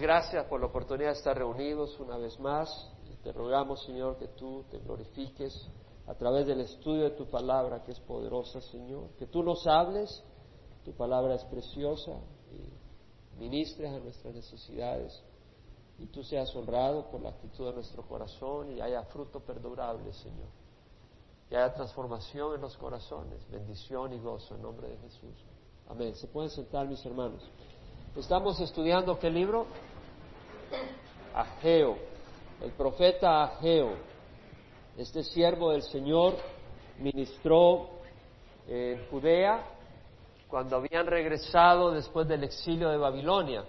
[0.00, 2.68] gracias por la oportunidad de estar reunidos una vez más.
[3.22, 5.68] Te rogamos, Señor, que tú te glorifiques
[6.06, 9.10] a través del estudio de tu palabra, que es poderosa, Señor.
[9.18, 10.24] Que tú nos hables,
[10.84, 12.12] tu palabra es preciosa
[12.50, 15.22] y ministres a nuestras necesidades.
[15.98, 20.48] Y tú seas honrado por la actitud de nuestro corazón y haya fruto perdurable, Señor.
[21.48, 25.44] Que haya transformación en los corazones, bendición y gozo en nombre de Jesús.
[25.88, 26.14] Amén.
[26.14, 27.42] Se pueden sentar, mis hermanos.
[28.16, 29.66] Estamos estudiando qué libro?
[31.34, 31.96] Ageo,
[32.62, 33.94] el profeta Ageo.
[34.96, 36.36] Este siervo del Señor
[36.98, 37.88] ministró
[38.68, 39.64] en Judea
[40.48, 43.64] cuando habían regresado después del exilio de Babilonia.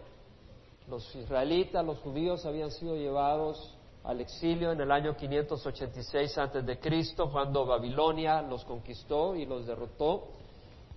[0.90, 6.80] Los israelitas, los judíos habían sido llevados al exilio en el año 586 antes de
[6.80, 10.28] Cristo, cuando Babilonia los conquistó y los derrotó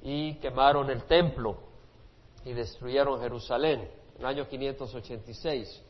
[0.02, 1.58] y quemaron el templo
[2.44, 3.80] y destruyeron Jerusalén
[4.14, 5.82] en el año 586.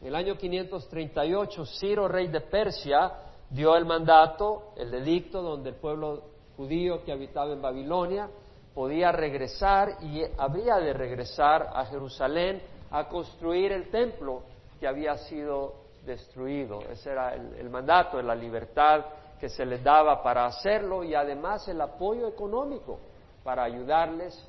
[0.00, 3.12] En el año 538, Ciro, rey de Persia,
[3.50, 6.22] dio el mandato, el edicto, donde el pueblo
[6.56, 8.28] judío que habitaba en Babilonia
[8.74, 14.42] podía regresar y había de regresar a Jerusalén a construir el templo
[14.78, 16.80] que había sido destruido.
[16.90, 19.06] Ese era el, el mandato, la libertad
[19.40, 22.98] que se les daba para hacerlo y además el apoyo económico
[23.42, 24.46] para ayudarles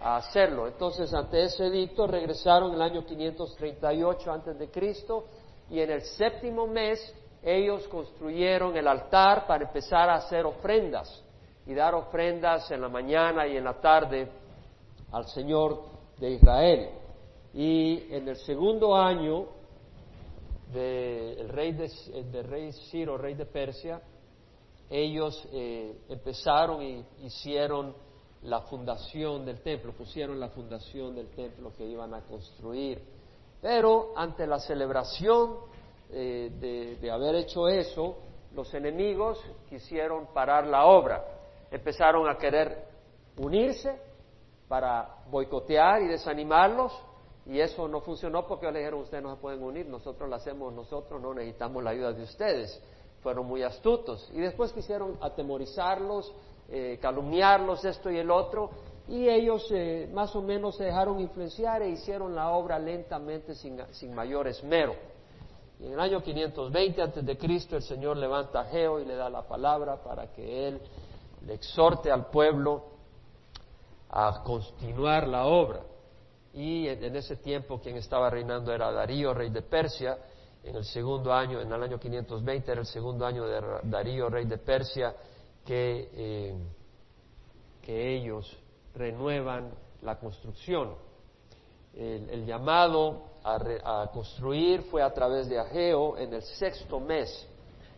[0.00, 0.66] a hacerlo.
[0.66, 5.24] Entonces, ante ese edicto, regresaron el año 538 antes de Cristo
[5.70, 11.22] y en el séptimo mes ellos construyeron el altar para empezar a hacer ofrendas
[11.66, 14.28] y dar ofrendas en la mañana y en la tarde
[15.12, 15.82] al Señor
[16.18, 16.90] de Israel.
[17.54, 19.46] Y en el segundo año
[20.72, 24.00] del rey, de, rey Ciro, rey de Persia,
[24.90, 27.94] ellos eh, empezaron y hicieron
[28.46, 33.02] la fundación del templo, pusieron la fundación del templo que iban a construir.
[33.60, 35.56] Pero ante la celebración
[36.10, 38.18] eh, de, haber hecho eso,
[38.54, 41.24] los enemigos quisieron parar la obra,
[41.70, 42.84] empezaron a querer
[43.38, 44.00] unirse
[44.68, 46.92] para boicotear y desanimarlos,
[47.46, 50.72] y eso no funcionó porque le dijeron, ustedes no se pueden unir, nosotros lo hacemos
[50.72, 52.82] nosotros, no necesitamos la ayuda de ustedes.
[53.22, 54.28] Fueron muy astutos.
[54.34, 56.32] Y después quisieron atemorizarlos,
[56.68, 58.70] eh, calumniarlos, esto y el otro,
[59.08, 63.80] y ellos eh, más o menos se dejaron influenciar e hicieron la obra lentamente sin,
[63.92, 64.94] sin mayor esmero.
[65.78, 69.14] Y en el año 520 antes de Cristo el Señor levanta a Geo y le
[69.14, 70.80] da la palabra para que él
[71.46, 72.82] le exhorte al pueblo
[74.10, 75.82] a continuar la obra.
[76.52, 80.18] Y en, ese tiempo quien estaba reinando era Darío, rey de Persia.
[80.64, 84.46] En el segundo año, en el año 520 era el segundo año de Darío, rey
[84.46, 85.14] de Persia
[85.66, 86.54] que, eh,
[87.82, 88.58] que ellos
[88.94, 89.70] renuevan
[90.02, 90.94] la construcción.
[91.94, 97.48] El, llamado a, construir fue a través de Ageo en el sexto mes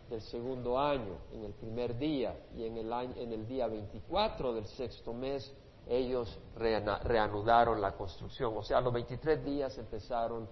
[0.09, 4.55] del segundo año, en el primer día, y en el, año, en el día 24
[4.55, 5.53] del sexto mes
[5.89, 8.57] ellos reanudaron la construcción.
[8.57, 10.49] O sea, los 23 días empezaron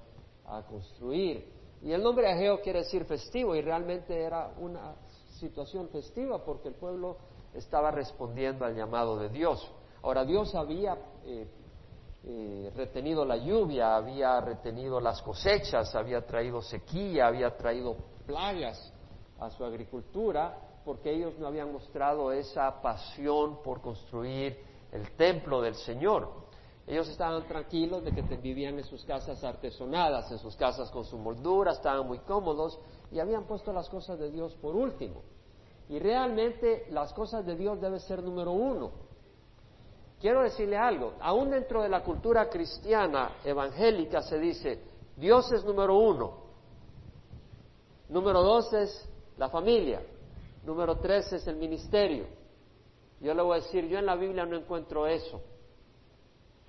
[0.47, 1.53] a construir.
[1.83, 4.95] Y el nombre Ageo quiere decir festivo y realmente era una
[5.37, 7.17] situación festiva porque el pueblo
[7.55, 9.71] estaba respondiendo al llamado de Dios.
[10.03, 11.49] Ahora, Dios había eh,
[12.25, 17.97] eh, retenido la lluvia, había retenido las cosechas, había traído sequía, había traído
[18.27, 18.93] plagas
[19.39, 24.59] a su agricultura, porque ellos no habían mostrado esa pasión por construir
[24.93, 26.46] el templo del Señor.
[26.87, 31.19] Ellos estaban tranquilos de que vivían en sus casas artesonadas, en sus casas con su
[31.19, 32.79] moldura, estaban muy cómodos
[33.11, 35.23] y habían puesto las cosas de Dios por último.
[35.89, 38.93] Y realmente las cosas de Dios deben ser número uno.
[40.21, 44.81] Quiero decirle algo, aún dentro de la cultura cristiana evangélica se dice,
[45.17, 46.35] Dios es número uno,
[48.09, 50.03] número dos es la familia,
[50.65, 52.27] número tres es el ministerio.
[53.21, 55.41] Yo le voy a decir, yo en la Biblia no encuentro eso.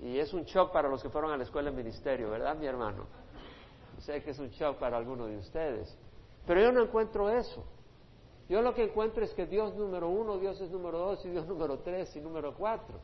[0.00, 2.66] Y es un shock para los que fueron a la escuela de ministerio, ¿verdad, mi
[2.66, 3.06] hermano?
[3.98, 5.96] Sé que es un shock para algunos de ustedes.
[6.46, 7.64] Pero yo no encuentro eso.
[8.48, 11.46] Yo lo que encuentro es que Dios número uno, Dios es número dos, y Dios
[11.46, 12.98] número tres, y número cuatro.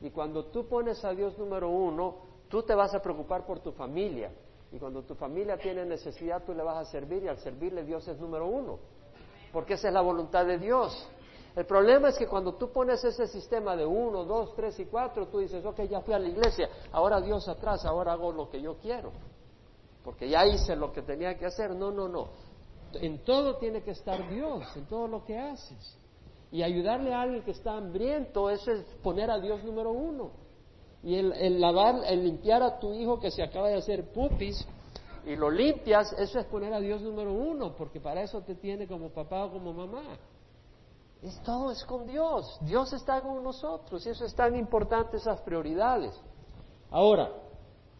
[0.00, 2.16] Y cuando tú pones a Dios número uno,
[2.48, 4.30] tú te vas a preocupar por tu familia.
[4.70, 8.06] Y cuando tu familia tiene necesidad, tú le vas a servir, y al servirle Dios
[8.06, 8.78] es número uno.
[9.52, 11.08] Porque esa es la voluntad de Dios.
[11.56, 15.28] El problema es que cuando tú pones ese sistema de uno, dos, tres y cuatro,
[15.28, 18.60] tú dices, ok, ya fui a la iglesia, ahora Dios atrás, ahora hago lo que
[18.60, 19.12] yo quiero,
[20.02, 21.70] porque ya hice lo que tenía que hacer.
[21.76, 22.28] No, no, no.
[22.94, 25.98] En todo tiene que estar Dios, en todo lo que haces.
[26.50, 30.32] Y ayudarle a alguien que está hambriento, eso es poner a Dios número uno.
[31.04, 34.66] Y el, lavar, el limpiar a tu hijo que se acaba de hacer pupis,
[35.26, 38.86] y lo limpias, eso es poner a Dios número uno, porque para eso te tiene
[38.86, 40.18] como papá o como mamá.
[41.24, 42.58] Es todo es con Dios.
[42.60, 46.14] Dios está con nosotros y eso es tan importante, esas prioridades.
[46.90, 47.32] Ahora,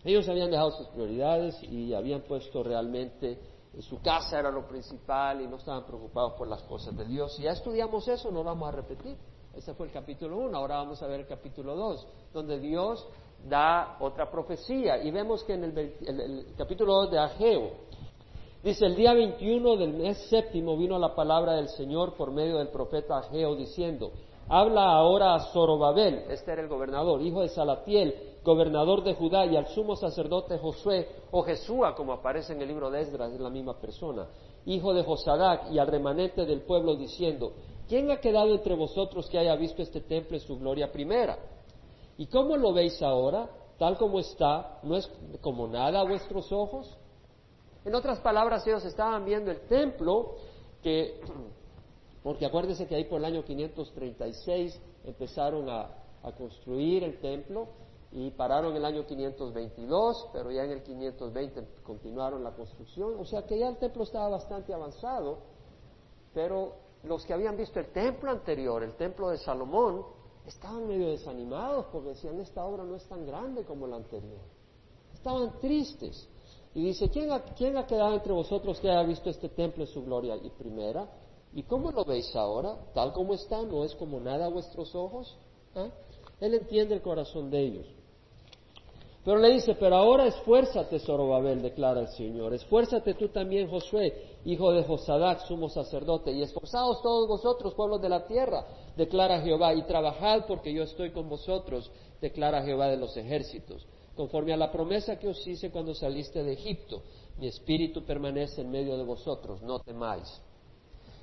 [0.05, 3.41] ellos habían dejado sus prioridades y habían puesto realmente
[3.75, 7.35] en su casa era lo principal y no estaban preocupados por las cosas de Dios.
[7.35, 9.17] Si ya estudiamos eso, no vamos a repetir.
[9.55, 10.57] Ese fue el capítulo 1.
[10.57, 13.09] Ahora vamos a ver el capítulo 2, donde Dios
[13.49, 15.03] da otra profecía.
[15.03, 17.71] Y vemos que en el, capítulo 2 de Ageo,
[18.65, 22.69] dice, el día 21 del mes séptimo vino la palabra del Señor por medio del
[22.69, 24.11] profeta Ageo diciendo,
[24.49, 29.57] habla ahora a Zorobabel, este era el gobernador, hijo de Salatiel, gobernador de Judá, y
[29.57, 33.51] al sumo sacerdote Josué, o Jesúa, como aparece en el libro de Esdras, es la
[33.51, 34.27] misma persona,
[34.65, 37.53] hijo de Josadac, y al remanente del pueblo, diciendo,
[37.87, 41.39] ¿quién ha quedado entre vosotros que haya visto este templo en su gloria primera?
[42.17, 43.49] ¿Y cómo lo veis ahora?
[43.79, 46.97] Tal como está, ¿no es como nada a vuestros ojos?
[47.85, 50.37] En otras palabras, ellos estaban viendo el templo
[50.83, 51.21] que,
[52.23, 56.01] porque acuérdense que ahí por el año 536 empezaron a,
[56.39, 57.69] construir el templo
[58.11, 63.43] y pararon el año 522, pero ya en el 520 continuaron la construcción, o sea
[63.45, 65.41] que ya el templo estaba bastante avanzado,
[66.33, 70.07] pero los que habían visto el templo anterior, el templo de Salomón,
[70.47, 74.41] estaban medio desanimados porque decían, esta obra no es tan grande como la anterior.
[75.13, 76.27] Estaban tristes.
[76.75, 79.89] Y dice, ¿quién ha, quién ha quedado entre vosotros que haya visto este templo en
[79.89, 81.09] su gloria y primera?
[81.53, 82.77] ¿Y cómo lo veis ahora?
[82.95, 85.37] Tal como está, no es como nada a vuestros ojos.
[85.77, 85.89] ¿Ah?
[86.41, 87.87] Él entiende el corazón de ellos.
[89.25, 92.53] Pero le dice, pero ahora esfuérzate, Zorobabel, declara el Señor.
[92.53, 94.13] Esfuérzate tú también, Josué,
[94.45, 98.67] hijo de Josadac, sumo sacerdote, y esforzaos todos vosotros, pueblos de la tierra,
[98.97, 104.53] declara Jehová, y trabajad porque yo estoy con vosotros, declara Jehová de los ejércitos, conforme
[104.53, 107.03] a la promesa que os hice cuando saliste de Egipto.
[107.39, 110.41] Mi espíritu permanece en medio de vosotros, no temáis.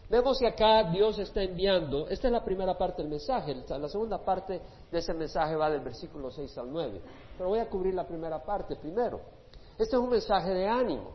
[0.10, 4.18] Vemos que acá Dios está enviando, esta es la primera parte del mensaje, la segunda
[4.18, 4.60] parte
[4.92, 7.02] de ese mensaje va del versículo 6 al 9,
[7.38, 9.22] pero voy a cubrir la primera parte primero.
[9.78, 11.14] Este es un mensaje de ánimo.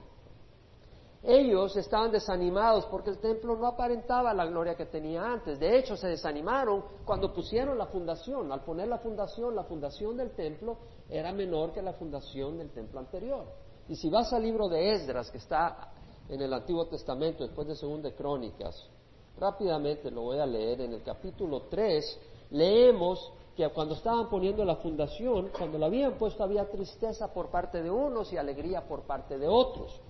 [1.22, 5.58] Ellos estaban desanimados porque el templo no aparentaba la gloria que tenía antes.
[5.58, 8.52] De hecho, se desanimaron cuando pusieron la fundación.
[8.52, 10.78] Al poner la fundación, la fundación del templo
[11.08, 13.44] era menor que la fundación del templo anterior.
[13.88, 15.92] Y si vas al libro de Esdras, que está
[16.28, 18.88] en el Antiguo Testamento, después de Segunda Crónicas.
[19.38, 20.80] Rápidamente lo voy a leer.
[20.80, 22.20] En el capítulo 3
[22.50, 27.82] leemos que cuando estaban poniendo la fundación, cuando la habían puesto había tristeza por parte
[27.82, 30.00] de unos y alegría por parte de otros.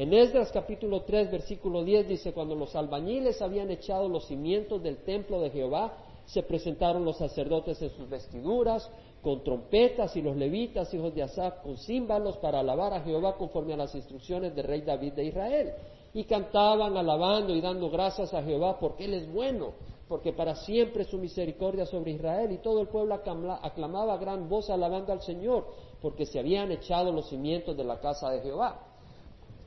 [0.00, 5.04] En Esdras capítulo 3 versículo 10 dice, cuando los albañiles habían echado los cimientos del
[5.04, 5.92] templo de Jehová,
[6.24, 11.60] se presentaron los sacerdotes en sus vestiduras, con trompetas y los levitas, hijos de Asaf,
[11.62, 15.72] con címbalos para alabar a Jehová conforme a las instrucciones del rey David de Israel.
[16.14, 19.74] Y cantaban alabando y dando gracias a Jehová porque Él es bueno,
[20.08, 22.50] porque para siempre su misericordia sobre Israel.
[22.52, 25.66] Y todo el pueblo aclamaba gran voz alabando al Señor,
[26.00, 28.86] porque se habían echado los cimientos de la casa de Jehová.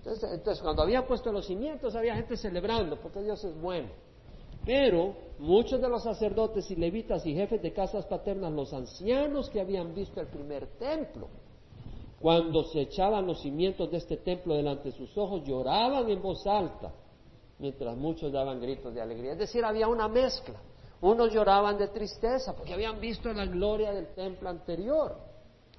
[0.05, 3.89] Entonces, cuando habían puesto los cimientos había gente celebrando, porque Dios es bueno.
[4.65, 9.61] Pero muchos de los sacerdotes y levitas y jefes de casas paternas, los ancianos que
[9.61, 11.27] habían visto el primer templo,
[12.19, 16.45] cuando se echaban los cimientos de este templo delante de sus ojos, lloraban en voz
[16.47, 16.93] alta,
[17.59, 19.33] mientras muchos daban gritos de alegría.
[19.33, 20.55] Es decir, había una mezcla.
[21.01, 25.17] Unos lloraban de tristeza porque habían visto la gloria del templo anterior.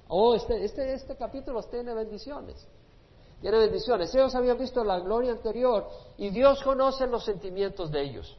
[0.07, 2.67] Oh, este, este, este capítulo tiene bendiciones.
[3.41, 4.13] Tiene bendiciones.
[4.15, 5.87] Ellos habían visto la gloria anterior
[6.17, 8.37] y Dios conoce los sentimientos de ellos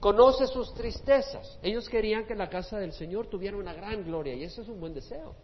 [0.00, 1.58] conoce sus tristezas.
[1.62, 4.80] Ellos querían que la casa del Señor tuviera una gran gloria y ese es un
[4.80, 5.34] buen deseo.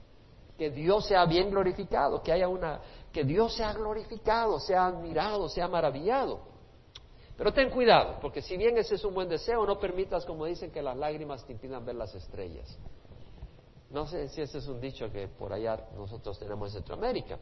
[0.59, 2.81] Que Dios sea bien glorificado, que haya una,
[3.11, 6.41] que Dios sea glorificado, sea admirado, sea maravillado.
[7.37, 10.71] Pero ten cuidado, porque si bien ese es un buen deseo, no permitas, como dicen,
[10.71, 12.79] que las lágrimas te impidan ver las estrellas.
[13.91, 17.39] No sé si ese es un dicho que por allá nosotros tenemos en Centroamérica.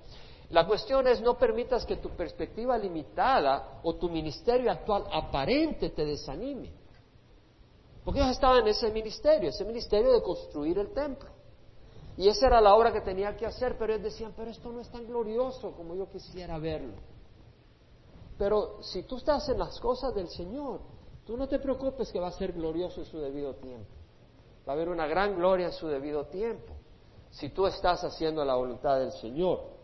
[0.51, 6.05] La cuestión es no permitas que tu perspectiva limitada o tu ministerio actual aparente te
[6.05, 6.73] desanime.
[8.05, 11.31] Porque ellos estaban en ese ministerio, ese ministerio de construir el templo.
[12.17, 14.81] Y esa era la obra que tenía que hacer, pero ellos decían, pero esto no
[14.81, 16.95] es tan glorioso como yo quisiera verlo.
[18.37, 20.81] Pero si tú estás en las cosas del Señor,
[21.25, 23.91] tú no te preocupes que va a ser glorioso en su debido tiempo.
[24.67, 26.73] Va a haber una gran gloria en su debido tiempo,
[27.31, 29.80] si tú estás haciendo la voluntad del Señor.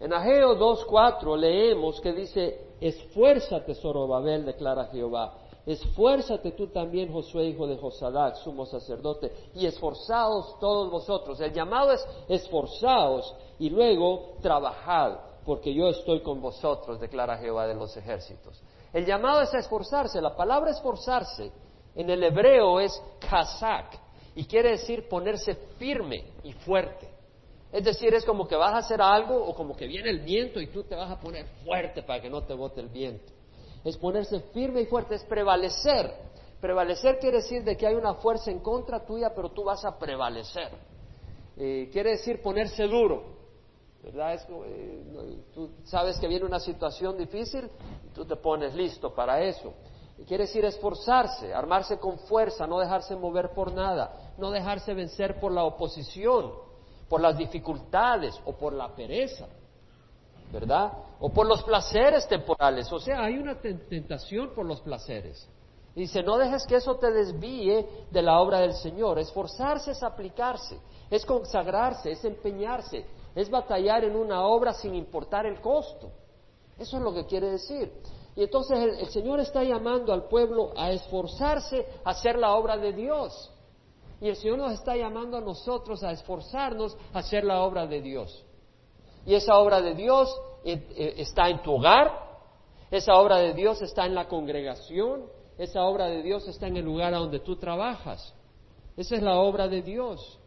[0.00, 5.34] En Ageo 2.4 leemos que dice, esfuérzate, Zorobabel, declara Jehová,
[5.66, 11.40] Esfuérzate tú también, Josué, hijo de Josadac, sumo sacerdote, y esforzaos todos vosotros.
[11.40, 17.74] El llamado es esforzaos y luego trabajad, porque yo estoy con vosotros, declara Jehová de
[17.74, 18.62] los ejércitos.
[18.92, 20.20] El llamado es a esforzarse.
[20.20, 21.50] La palabra esforzarse
[21.96, 23.98] en el hebreo es kazak
[24.36, 27.15] y quiere decir ponerse firme y fuerte.
[27.76, 30.62] Es decir, es como que vas a hacer algo o como que viene el viento
[30.62, 33.30] y tú te vas a poner fuerte para que no te bote el viento.
[33.84, 36.10] Es ponerse firme y fuerte, es prevalecer.
[36.58, 39.98] Prevalecer quiere decir de que hay una fuerza en contra tuya, pero tú vas a
[39.98, 40.70] prevalecer.
[41.58, 43.24] Eh, quiere decir ponerse duro.
[44.02, 44.32] ¿verdad?
[44.32, 47.68] Es, eh, tú sabes que viene una situación difícil
[48.06, 49.74] y tú te pones listo para eso.
[50.26, 55.52] quiere decir esforzarse, armarse con fuerza, no dejarse mover por nada, no dejarse vencer por
[55.52, 56.64] la oposición,
[57.08, 59.46] por las dificultades o por la pereza,
[60.52, 60.92] ¿verdad?
[61.20, 62.92] O por los placeres temporales.
[62.92, 65.48] O sea, hay una tentación por los placeres.
[65.94, 69.18] Dice, no dejes que eso te desvíe de la obra del Señor.
[69.18, 70.78] Esforzarse es aplicarse,
[71.10, 76.10] es consagrarse, es empeñarse, es batallar en una obra sin importar el costo.
[76.78, 77.90] Eso es lo que quiere decir.
[78.36, 82.92] Y entonces el, Señor está llamando al pueblo a esforzarse a hacer la obra de
[82.92, 83.50] Dios.
[84.20, 88.00] Y el Señor nos está llamando a nosotros a esforzarnos a hacer la obra de
[88.00, 88.44] Dios.
[89.24, 92.26] Y esa obra de Dios eh, eh, está en tu hogar,
[92.90, 95.26] esa obra de Dios está en la congregación,
[95.58, 98.32] esa obra de Dios está en el lugar a donde tú trabajas.
[98.96, 100.38] Esa es la obra de Dios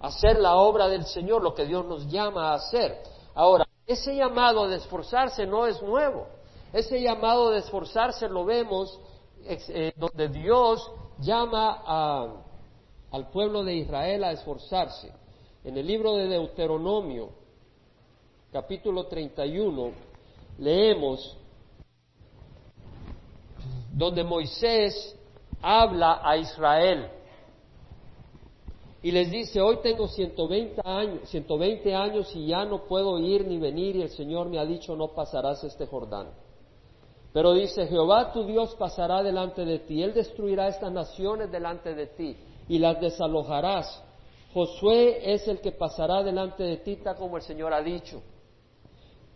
[0.00, 3.02] hacer la obra del Señor, lo que Dios nos llama a hacer.
[3.34, 6.26] Ahora, ese llamado de esforzarse no es nuevo.
[6.72, 8.98] Ese llamado de esforzarse lo vemos
[9.44, 12.42] eh, donde Dios llama
[13.16, 15.10] al pueblo de Israel a esforzarse.
[15.64, 17.30] En el libro de Deuteronomio,
[18.52, 19.90] capítulo 31,
[20.58, 21.34] leemos
[23.90, 25.18] donde Moisés
[25.62, 27.08] habla a Israel
[29.02, 33.56] y les dice, hoy tengo 120 años, 120 años y ya no puedo ir ni
[33.56, 36.28] venir y el Señor me ha dicho, no pasarás este Jordán.
[37.32, 42.06] Pero dice, Jehová tu Dios pasará delante de ti, Él destruirá estas naciones delante de
[42.08, 42.36] ti
[42.68, 44.02] y las desalojarás.
[44.52, 48.22] Josué es el que pasará delante de ti, como el Señor ha dicho.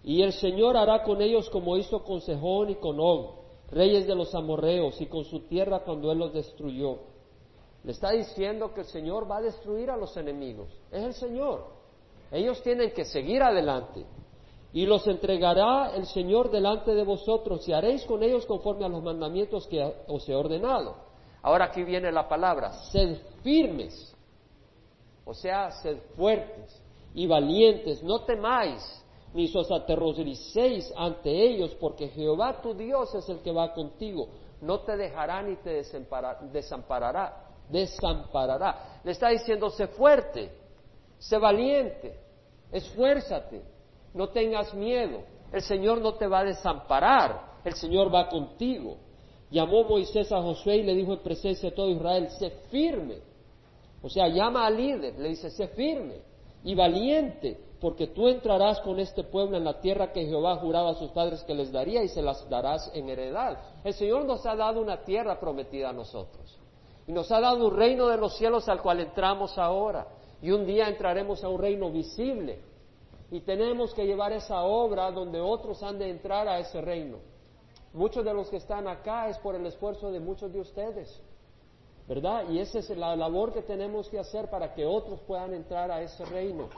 [0.03, 3.35] Y el Señor hará con ellos como hizo con Sejón y con Og,
[3.71, 6.99] reyes de los amorreos, y con su tierra cuando Él los destruyó.
[7.85, 10.69] Le está diciendo que el Señor va a destruir a los enemigos.
[10.91, 11.67] Es el Señor.
[12.31, 14.05] Ellos tienen que seguir adelante.
[14.73, 19.03] Y los entregará el Señor delante de vosotros y haréis con ellos conforme a los
[19.03, 21.10] mandamientos que os he ordenado.
[21.43, 24.15] Ahora aquí viene la palabra, sed firmes,
[25.25, 26.83] o sea, sed fuertes
[27.15, 28.83] y valientes, no temáis,
[29.33, 34.29] ni os aterroricéis ante ellos, porque Jehová tu Dios es el que va contigo,
[34.61, 35.83] no te dejará ni te
[36.53, 39.01] desamparará desamparará.
[39.05, 40.53] Le está diciendo, sé fuerte,
[41.19, 42.19] sé valiente,
[42.73, 43.63] esfuérzate,
[44.15, 45.23] no tengas miedo.
[45.53, 48.97] El Señor no te va a desamparar, el Señor va contigo.
[49.51, 53.19] Llamó Moisés a Josué y le dijo en presencia de todo Israel, sé firme.
[54.03, 56.31] O sea, llama al líder, le dice, sé firme
[56.63, 60.95] y valiente, porque tú entrarás con este pueblo en la tierra que Jehová juraba a
[60.95, 63.59] sus padres que les daría y se las darás en heredad.
[63.83, 66.59] El Señor nos ha dado una tierra prometida a nosotros.
[67.07, 70.07] Y nos ha dado un reino de los cielos al cual entramos ahora.
[70.43, 72.61] Y un día entraremos a un reino visible.
[73.31, 77.19] Y tenemos que llevar esa obra donde otros han de entrar a ese reino.
[77.93, 81.21] Muchos de los que están acá es por el esfuerzo de muchos de ustedes.
[82.09, 82.49] ¿Verdad?
[82.51, 86.03] Y esa es la labor que tenemos que hacer para que otros puedan entrar a
[86.03, 86.69] ese reino.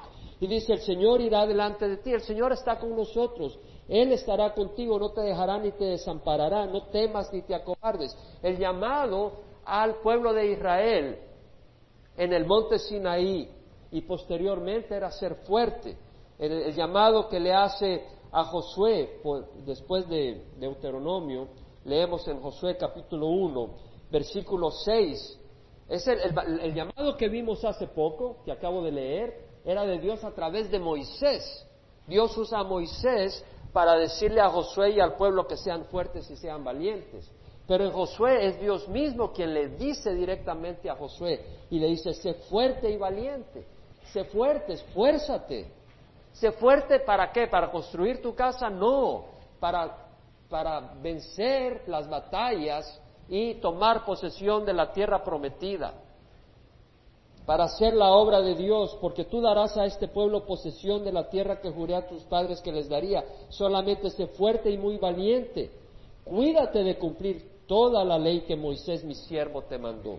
[0.40, 4.52] Y dice, el Señor irá delante de ti, el Señor está con nosotros, Él estará
[4.52, 8.14] contigo, no te dejará ni te desamparará, no temas ni te acobardes.
[8.42, 9.32] El llamado
[9.64, 11.18] al pueblo de Israel
[12.16, 13.48] en el monte Sinaí
[13.90, 15.96] y posteriormente era ser fuerte.
[16.38, 19.20] El, llamado que le hace a Josué
[19.66, 21.48] después de Deuteronomio,
[21.84, 23.70] leemos en Josué capítulo 1,
[24.10, 25.38] versículo 6.
[25.88, 30.32] Es el, llamado que vimos hace poco, que acabo de leer, era de Dios a
[30.32, 31.66] través de Moisés.
[32.06, 36.36] Dios usa a Moisés para decirle a Josué y al pueblo que sean fuertes y
[36.36, 37.30] sean valientes.
[37.68, 42.14] Pero en Josué es Dios mismo quien le dice directamente a Josué y le dice,
[42.14, 43.66] sé fuerte y valiente,
[44.12, 45.81] sé fuerte, esfuérzate.
[46.32, 47.46] Sé fuerte para qué?
[47.46, 48.70] ¿Para construir tu casa?
[48.70, 49.24] No,
[49.60, 49.96] para,
[50.48, 55.94] para vencer las batallas y tomar posesión de la tierra prometida,
[57.46, 61.28] para hacer la obra de Dios, porque tú darás a este pueblo posesión de la
[61.28, 63.24] tierra que juré a tus padres que les daría.
[63.48, 65.70] Solamente sé fuerte y muy valiente.
[66.24, 70.18] Cuídate de cumplir toda la ley que Moisés mi siervo te mandó.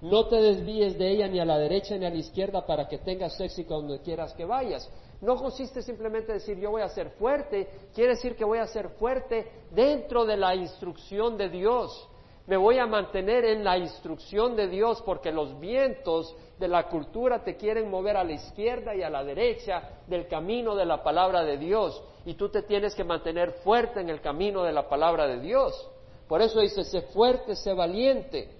[0.00, 2.98] No te desvíes de ella ni a la derecha ni a la izquierda para que
[2.98, 4.88] tengas éxito donde quieras que vayas.
[5.20, 8.66] No consiste simplemente en decir yo voy a ser fuerte, quiere decir que voy a
[8.68, 12.08] ser fuerte dentro de la instrucción de Dios.
[12.46, 17.42] Me voy a mantener en la instrucción de Dios porque los vientos de la cultura
[17.42, 21.42] te quieren mover a la izquierda y a la derecha del camino de la palabra
[21.42, 22.02] de Dios.
[22.24, 25.90] Y tú te tienes que mantener fuerte en el camino de la palabra de Dios.
[26.28, 28.57] Por eso dice, sé fuerte, sé valiente.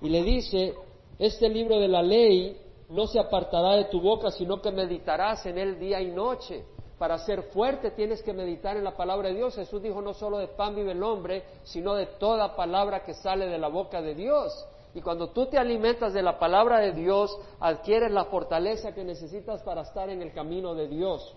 [0.00, 0.74] Y le dice,
[1.18, 2.56] este libro de la ley
[2.88, 6.64] no se apartará de tu boca, sino que meditarás en él día y noche.
[6.98, 9.54] Para ser fuerte tienes que meditar en la palabra de Dios.
[9.54, 13.46] Jesús dijo no solo de pan vive el hombre, sino de toda palabra que sale
[13.46, 14.66] de la boca de Dios.
[14.94, 19.62] Y cuando tú te alimentas de la palabra de Dios, adquieres la fortaleza que necesitas
[19.62, 21.36] para estar en el camino de Dios.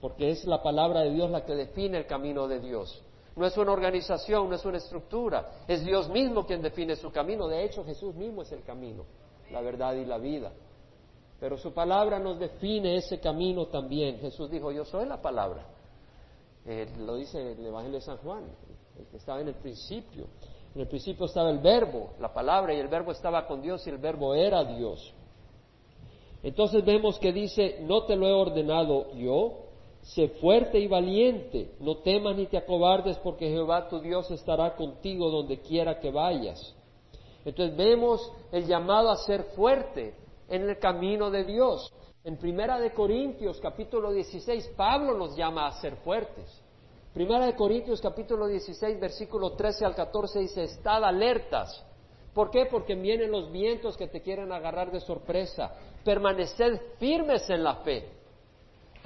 [0.00, 3.02] Porque es la palabra de Dios la que define el camino de Dios.
[3.38, 5.62] No es una organización, no es una estructura.
[5.68, 7.46] Es Dios mismo quien define su camino.
[7.46, 9.04] De hecho, Jesús mismo es el camino,
[9.52, 10.52] la verdad y la vida.
[11.38, 14.18] Pero su palabra nos define ese camino también.
[14.18, 15.64] Jesús dijo, yo soy la palabra.
[16.66, 18.42] Eh, lo dice el Evangelio de San Juan,
[18.98, 20.26] el que estaba en el principio.
[20.74, 23.90] En el principio estaba el verbo, la palabra, y el verbo estaba con Dios y
[23.90, 25.14] el verbo era Dios.
[26.42, 29.67] Entonces vemos que dice, no te lo he ordenado yo,
[30.14, 35.30] sé fuerte y valiente, no temas ni te acobardes porque Jehová tu Dios estará contigo
[35.30, 36.74] donde quiera que vayas.
[37.44, 40.14] Entonces vemos el llamado a ser fuerte
[40.48, 41.92] en el camino de Dios.
[42.24, 46.62] En Primera de Corintios capítulo 16 Pablo nos llama a ser fuertes.
[47.12, 51.84] Primera de Corintios capítulo 16 versículo 13 al 14 dice, estad alertas.
[52.32, 52.66] ¿Por qué?
[52.66, 55.74] Porque vienen los vientos que te quieren agarrar de sorpresa.
[56.02, 58.17] Permaneced firmes en la fe.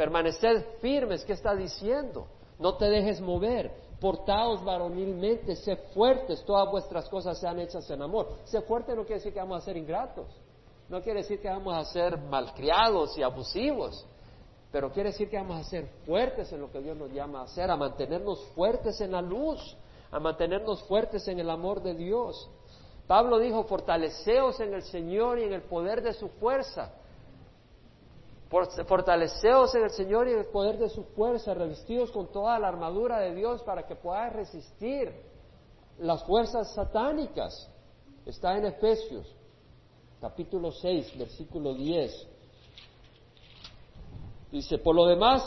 [0.02, 2.26] Permaneced firmes, ¿qué está diciendo?
[2.58, 3.70] No te dejes mover.
[4.00, 8.26] Portaos varonilmente, sé fuertes, todas vuestras cosas sean hechas en amor.
[8.42, 10.26] Sé fuerte no quiere decir que vamos a ser ingratos.
[10.88, 14.04] No quiere decir que vamos a ser malcriados y abusivos
[14.72, 17.44] pero quiere decir que vamos a ser fuertes en lo que Dios nos llama a
[17.44, 19.76] hacer, a mantenernos fuertes en la luz,
[20.10, 22.50] a mantenernos fuertes en el amor de Dios.
[23.06, 26.90] Pablo dijo, fortaleceos en el Señor y en el poder de su fuerza.
[28.52, 32.68] Fortaleceos en el Señor y en el poder de su fuerza, revestidos con toda la
[32.68, 35.10] armadura de Dios para que podáis resistir
[35.98, 37.70] las fuerzas satánicas.
[38.26, 39.34] Está en Efesios,
[40.20, 42.28] capítulo 6, versículo 10.
[44.50, 45.42] Dice, por lo demás,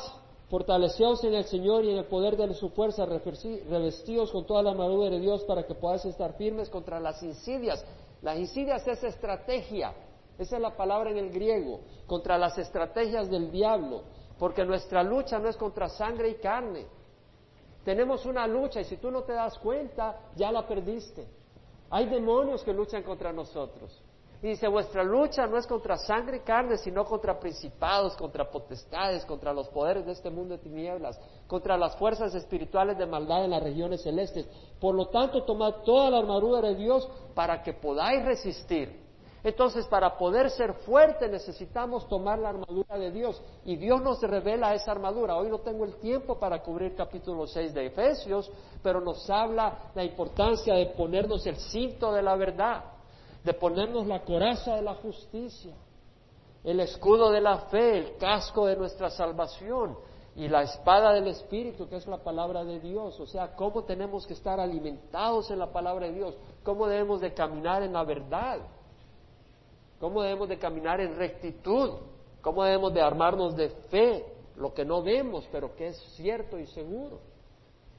[0.50, 4.72] fortaleceos en el Señor y en el poder de su fuerza, revestidos con toda la
[4.72, 7.86] armadura de Dios para que podáis estar firmes contra las insidias.
[8.24, 9.94] Las insidias es estrategia,
[10.38, 14.04] esa es la palabra en el griego, contra las estrategias del diablo,
[14.38, 16.86] porque nuestra lucha no es contra sangre y carne.
[17.84, 21.28] Tenemos una lucha y si tú no te das cuenta, ya la perdiste.
[21.90, 24.02] Hay demonios que luchan contra nosotros.
[24.42, 29.26] Y dice, vuestra lucha no es contra sangre y carne, sino contra principados, contra potestades,
[29.26, 33.52] contra los poderes de este mundo de tinieblas, contra las fuerzas espirituales de maldad en
[33.52, 34.46] las regiones celestes.
[34.80, 39.05] Por lo tanto, tomad toda la armadura de Dios para que podáis resistir.
[39.46, 43.42] Entonces, para poder ser fuerte necesitamos tomar la armadura de Dios.
[43.64, 45.38] Y Dios nos revela esa armadura.
[45.38, 48.52] Hoy no tengo el tiempo para cubrir capítulo 6 de Efesios,
[48.84, 52.96] pero nos habla la importancia de ponernos el cinto de la verdad
[53.46, 55.76] de ponernos la coraza de la justicia,
[56.64, 59.96] el escudo de la fe, el casco de nuestra salvación
[60.36, 63.20] y la espada del Espíritu, que es la palabra de Dios.
[63.20, 67.36] O sea, cómo tenemos que estar alimentados en la palabra de Dios, cómo debemos de
[67.36, 68.58] caminar en la verdad,
[70.00, 71.94] cómo debemos de caminar en rectitud,
[72.42, 76.68] cómo debemos de armarnos de fe, lo que no vemos, pero que es cierto y
[76.68, 77.20] seguro.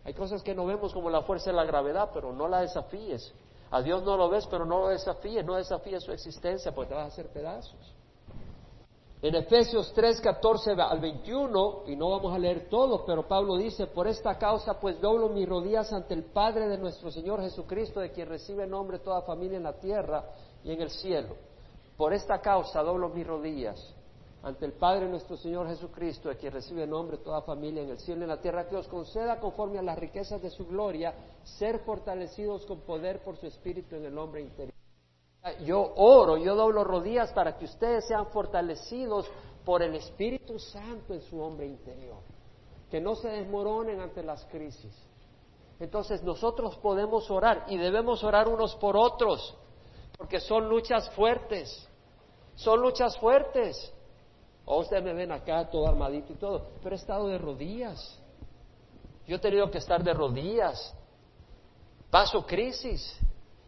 [0.05, 3.35] Hay cosas que no vemos como la fuerza de la gravedad, pero no la desafíes.
[3.71, 6.95] A Dios no lo ves, pero no lo desafíes, no desafíes su existencia porque te
[6.95, 7.95] vas a hacer pedazos.
[9.23, 13.87] En Efesios 3, 14 al 21, y no vamos a leer todo, pero Pablo dice,
[13.87, 18.13] por esta causa pues doblo mis rodillas ante el Padre de nuestro Señor Jesucristo, de
[18.13, 20.25] quien recibe nombre toda familia en la tierra
[20.63, 21.35] y en el cielo.
[21.97, 23.95] Por esta causa doblo mis rodillas
[24.43, 28.21] ante el Padre nuestro Señor Jesucristo, de quien recibe nombre toda familia en el cielo
[28.21, 31.81] y en la tierra, que os conceda conforme a las riquezas de su gloria, ser
[31.81, 34.75] fortalecidos con poder por su Espíritu en el hombre interior.
[35.65, 39.29] Yo oro, yo doblo rodillas para que ustedes sean fortalecidos
[39.65, 42.19] por el Espíritu Santo en su hombre interior,
[42.91, 44.95] que no se desmoronen ante las crisis.
[45.81, 49.57] Entonces nosotros podemos orar y debemos orar unos por otros,
[50.17, 51.89] porque son luchas fuertes,
[52.55, 53.93] son luchas fuertes.
[54.65, 58.21] O ustedes me ven acá todo armadito y todo, pero he estado de rodillas.
[59.27, 60.95] Yo he tenido que estar de rodillas.
[62.11, 63.19] Paso crisis.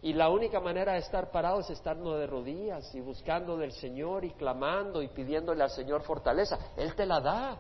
[0.01, 4.25] Y la única manera de estar parado es estarnos de rodillas y buscando del Señor
[4.25, 6.57] y clamando y pidiéndole al Señor fortaleza.
[6.77, 7.59] Él te la da.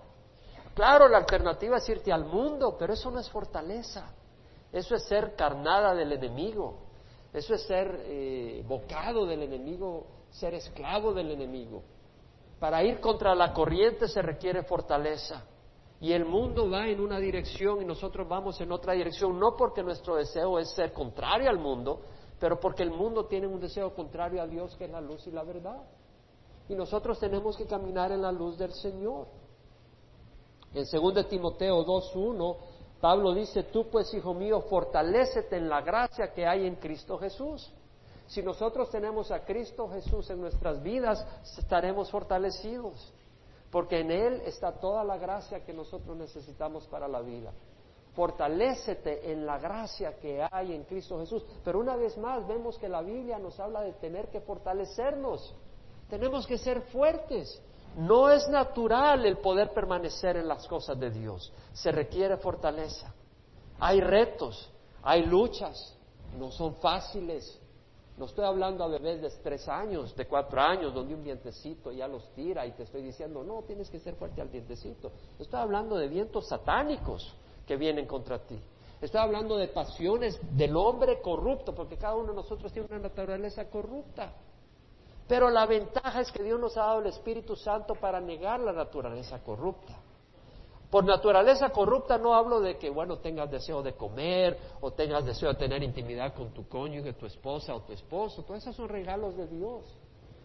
[0.74, 4.12] Claro, la alternativa es irte al mundo, pero eso no es fortaleza.
[4.72, 6.88] Eso es ser carnada del enemigo.
[7.32, 11.82] Eso es ser eh, bocado del enemigo, ser esclavo del enemigo.
[12.58, 15.44] Para ir contra la corriente se requiere fortaleza.
[16.00, 19.82] Y el mundo va en una dirección y nosotros vamos en otra dirección, no porque
[19.82, 22.00] nuestro deseo es ser contrario al mundo,
[22.38, 25.32] pero porque el mundo tiene un deseo contrario a Dios que es la luz y
[25.32, 25.82] la verdad.
[26.68, 29.26] Y nosotros tenemos que caminar en la luz del Señor.
[30.72, 32.56] En 2 Timoteo 2.1,
[33.00, 37.72] Pablo dice, tú pues, hijo mío, fortalécete en la gracia que hay en Cristo Jesús.
[38.26, 41.24] Si nosotros tenemos a Cristo Jesús en nuestras vidas,
[41.58, 43.12] estaremos fortalecidos,
[43.70, 47.52] porque en Él está toda la gracia que nosotros necesitamos para la vida
[48.18, 51.46] fortalécete en la gracia que hay en Cristo Jesús.
[51.64, 55.54] Pero una vez más vemos que la Biblia nos habla de tener que fortalecernos.
[56.11, 57.62] Tenemos que ser fuertes.
[57.98, 61.52] No es natural el poder permanecer en las cosas de Dios.
[61.72, 63.12] Se requiere fortaleza.
[63.80, 64.70] Hay retos,
[65.02, 65.96] hay luchas,
[66.38, 67.61] no son fáciles.
[68.16, 72.06] No estoy hablando a bebés de tres años, de cuatro años, donde un vientecito ya
[72.06, 75.11] los tira y te estoy diciendo, no, tienes que ser fuerte al vientecito.
[75.37, 77.34] Estoy hablando de vientos satánicos
[77.66, 78.61] que vienen contra ti.
[79.00, 83.68] Estoy hablando de pasiones del hombre corrupto, porque cada uno de nosotros tiene una naturaleza
[83.68, 84.32] corrupta.
[85.28, 88.72] Pero la ventaja es que Dios nos ha dado el Espíritu Santo para negar la
[88.72, 89.94] naturaleza corrupta.
[90.90, 95.50] Por naturaleza corrupta no hablo de que, bueno, tengas deseo de comer o tengas deseo
[95.50, 98.42] de tener intimidad con tu cónyuge, tu esposa o tu esposo.
[98.42, 99.84] Todos esos son regalos de Dios.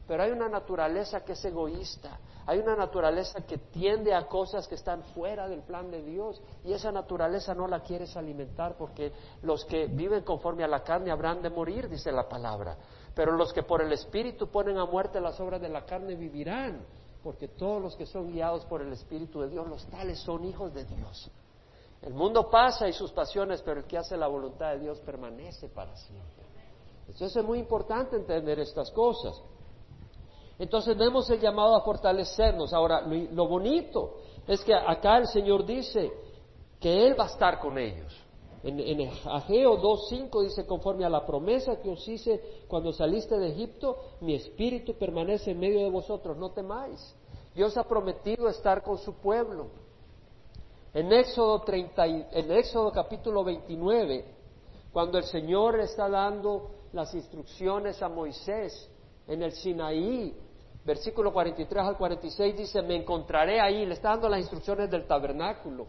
[0.05, 4.75] Pero hay una naturaleza que es egoísta, hay una naturaleza que tiende a cosas que
[4.75, 9.63] están fuera del plan de Dios y esa naturaleza no la quieres alimentar porque los
[9.63, 12.75] que viven conforme a la carne habrán de morir, dice la palabra.
[13.15, 16.85] Pero los que por el Espíritu ponen a muerte las obras de la carne vivirán,
[17.23, 20.73] porque todos los que son guiados por el Espíritu de Dios, los tales son hijos
[20.73, 21.31] de Dios.
[22.01, 25.69] El mundo pasa y sus pasiones, pero el que hace la voluntad de Dios permanece
[25.69, 26.43] para siempre.
[27.07, 29.41] Entonces es muy importante entender estas cosas.
[30.59, 32.73] Entonces vemos el llamado a fortalecernos.
[32.73, 36.11] Ahora, lo, bonito es que acá el Señor dice
[36.79, 38.13] que Él va a estar con ellos.
[38.63, 43.49] En, en Ageo 2.5 dice, conforme a la promesa que os hice cuando saliste de
[43.49, 47.15] Egipto, mi espíritu permanece en medio de vosotros, no temáis.
[47.53, 49.67] Dios ha prometido estar con su pueblo.
[50.93, 54.25] En Éxodo, 30, en Éxodo capítulo 29,
[54.93, 58.89] cuando el Señor está dando las instrucciones a Moisés
[59.27, 60.35] en el Sinaí,
[60.85, 65.87] versículo 43 al 46 dice, me encontraré ahí, le está dando las instrucciones del tabernáculo,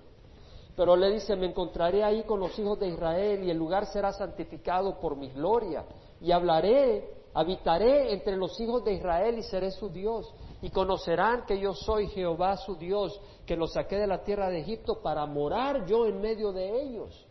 [0.76, 4.12] pero le dice, me encontraré ahí con los hijos de Israel y el lugar será
[4.12, 5.84] santificado por mi gloria
[6.20, 10.32] y hablaré, habitaré entre los hijos de Israel y seré su Dios
[10.62, 14.60] y conocerán que yo soy Jehová su Dios, que los saqué de la tierra de
[14.60, 17.26] Egipto para morar yo en medio de ellos.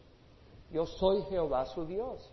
[0.71, 2.33] Yo soy Jehová su Dios.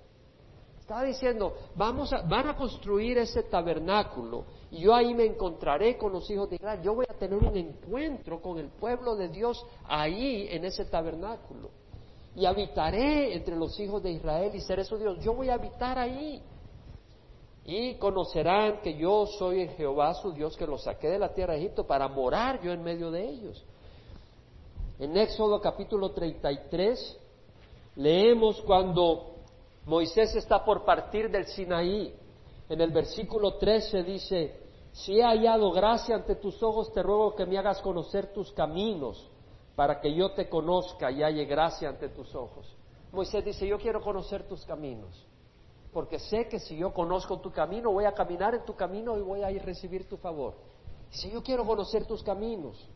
[0.90, 6.12] Estaba diciendo, vamos a, van a construir ese tabernáculo y yo ahí me encontraré con
[6.12, 6.80] los hijos de Israel.
[6.82, 11.70] Yo voy a tener un encuentro con el pueblo de Dios ahí en ese tabernáculo.
[12.34, 15.20] Y habitaré entre los hijos de Israel y seré su Dios.
[15.20, 16.42] Yo voy a habitar ahí.
[17.64, 21.60] Y conocerán que yo soy Jehová su Dios que los saqué de la tierra de
[21.60, 23.64] Egipto para morar yo en medio de ellos.
[24.98, 27.16] En Éxodo capítulo 33
[27.94, 29.29] leemos cuando
[29.86, 32.14] Moisés está por partir del Sinaí.
[32.68, 34.60] En el versículo 13 dice,
[34.92, 39.28] si he hallado gracia ante tus ojos, te ruego que me hagas conocer tus caminos,
[39.74, 42.76] para que yo te conozca y halle gracia ante tus ojos.
[43.12, 45.26] Moisés dice, yo quiero conocer tus caminos,
[45.92, 49.22] porque sé que si yo conozco tu camino, voy a caminar en tu camino y
[49.22, 50.54] voy a ir recibir tu favor.
[51.10, 52.88] Dice, yo quiero conocer tus caminos.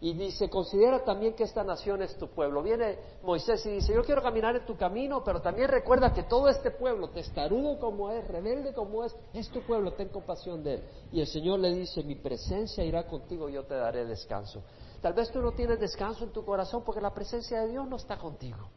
[0.00, 2.62] Y dice, considera también que esta nación es tu pueblo.
[2.62, 6.48] Viene Moisés y dice, yo quiero caminar en tu camino, pero también recuerda que todo
[6.48, 10.82] este pueblo, testarudo como es, rebelde como es, es tu pueblo, ten compasión de él.
[11.12, 14.62] Y el Señor le dice, mi presencia irá contigo, yo te daré descanso.
[15.00, 17.96] Tal vez tú no tienes descanso en tu corazón porque la presencia de Dios no
[17.96, 18.68] está contigo.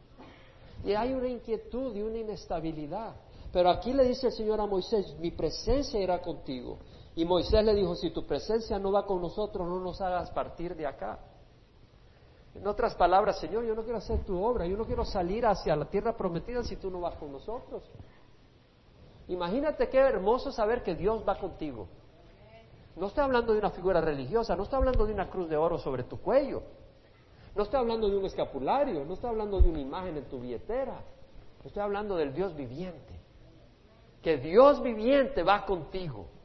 [0.84, 3.14] Y hay una inquietud y una inestabilidad.
[3.52, 6.78] Pero aquí le dice el Señor a Moisés, mi presencia irá contigo.
[7.20, 10.74] Y Moisés le dijo, si tu presencia no va con nosotros, no nos hagas partir
[10.74, 11.18] de acá.
[12.54, 15.76] En otras palabras, Señor, yo no quiero hacer tu obra, yo no quiero salir hacia
[15.76, 17.82] la tierra prometida si tú no vas con nosotros.
[19.28, 21.88] Imagínate qué hermoso saber que Dios va contigo.
[22.96, 25.76] No estoy hablando de una figura religiosa, no estoy hablando de una cruz de oro
[25.76, 26.62] sobre tu cuello,
[27.54, 31.02] no estoy hablando de un escapulario, no estoy hablando de una imagen en tu billetera,
[31.66, 33.20] estoy hablando del Dios viviente
[34.22, 36.39] que Dios viviente va contigo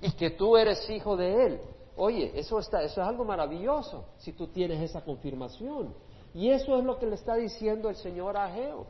[0.00, 1.60] y que tú eres hijo de Él.
[1.96, 5.94] Oye, eso, está, eso es algo maravilloso si tú tienes esa confirmación.
[6.32, 8.86] Y eso es lo que le está diciendo el Señor a Ageo,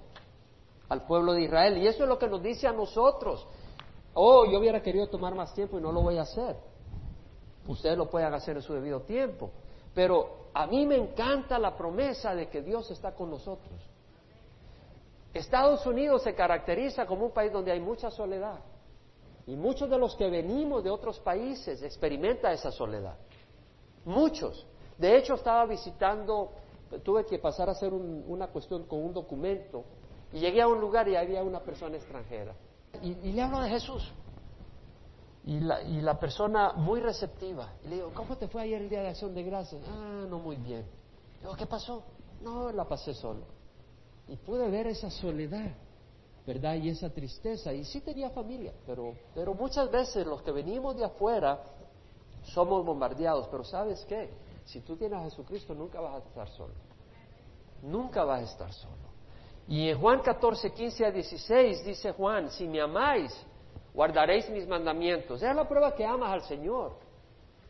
[0.89, 1.79] al pueblo de Israel.
[1.79, 3.47] Y eso es lo que nos dice a nosotros.
[4.15, 6.57] Oh, yo hubiera querido tomar más tiempo y no lo voy a hacer.
[7.67, 9.51] Ustedes lo pueden hacer en su debido tiempo.
[9.95, 13.81] Pero a mí me encanta la promesa de que Dios está con nosotros.
[15.33, 18.59] Estados Unidos se caracteriza como un país donde hay mucha soledad.
[19.51, 23.17] Y muchos de los que venimos de otros países experimentan esa soledad.
[24.05, 24.65] Muchos.
[24.97, 26.53] De hecho, estaba visitando,
[27.03, 29.83] tuve que pasar a hacer una cuestión con un documento
[30.33, 32.55] y llegué a un lugar y había una persona extranjera.
[33.03, 34.13] Y, le hablo de Jesús.
[35.45, 37.73] Y la, y la, persona muy receptiva.
[37.85, 39.83] Y le digo, ¿cómo te fue ayer el día de acción de gracias?
[39.89, 40.83] Ah, no muy bien.
[41.39, 42.05] Le digo, ¿qué pasó?
[42.41, 43.47] No, la pasé solo.
[44.29, 45.73] Y pude ver esa soledad,
[46.47, 46.75] ¿verdad?
[46.75, 47.73] Y esa tristeza.
[47.73, 51.61] Y sí tenía familia, pero, pero muchas veces los que venimos de afuera
[52.43, 53.49] somos bombardeados.
[53.49, 54.31] Pero ¿sabes qué?
[54.65, 56.75] Si tú tienes a Jesucristo, nunca vas a estar solo.
[57.83, 59.11] Nunca vas a estar solo.
[59.69, 63.33] Y en Juan 14, 15 a 16 dice Juan, si me amáis,
[63.95, 65.43] guardaréis mis mandamientos.
[65.43, 66.93] Es la prueba que amas al Señor.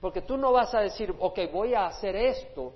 [0.00, 2.72] Porque tú no vas a decir, ok, voy a hacer esto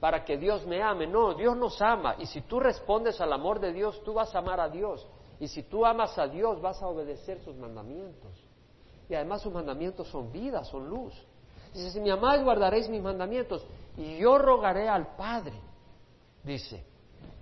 [0.00, 1.06] para que Dios me ame.
[1.06, 2.16] No, Dios nos ama.
[2.18, 5.06] Y si tú respondes al amor de Dios, tú vas a amar a Dios.
[5.38, 8.32] Y si tú amas a Dios, vas a obedecer sus mandamientos.
[9.08, 11.14] Y además sus mandamientos son vida, son luz.
[11.72, 13.66] Dice, si me amáis, guardaréis mis mandamientos.
[13.96, 15.60] Y yo rogaré al Padre,
[16.42, 16.84] dice,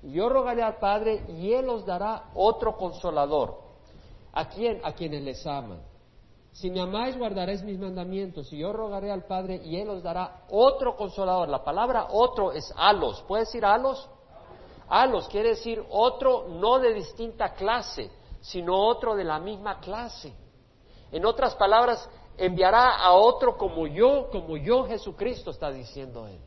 [0.03, 3.63] yo rogaré al Padre y Él os dará otro consolador.
[4.33, 4.81] ¿A quién?
[4.85, 5.81] A quienes les aman.
[6.53, 8.53] Si me amáis, guardaréis mis mandamientos.
[8.53, 11.49] Y yo rogaré al Padre y Él os dará otro consolador.
[11.49, 13.25] La palabra otro es alos.
[13.27, 14.09] ¿Puede decir alos?
[14.89, 20.35] Alos quiere decir otro no de distinta clase, sino otro de la misma clase.
[21.11, 26.41] En otras palabras, enviará a otro como yo, como yo Jesucristo está diciendo Él.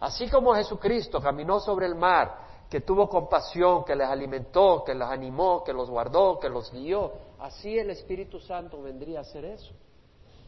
[0.00, 5.08] Así como Jesucristo caminó sobre el mar, que tuvo compasión, que les alimentó, que los
[5.08, 9.72] animó, que los guardó, que los guió, así el Espíritu Santo vendría a hacer eso.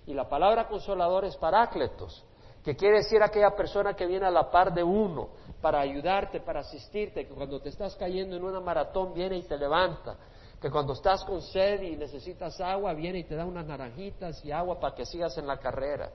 [0.06, 2.24] Y la palabra consolador es parácletos,
[2.68, 6.60] que quiere decir aquella persona que viene a la par de uno para ayudarte, para
[6.60, 10.18] asistirte, que cuando te estás cayendo en una maratón viene y te levanta,
[10.60, 14.52] que cuando estás con sed y necesitas agua viene y te da unas naranjitas y
[14.52, 16.10] agua para que sigas en la carrera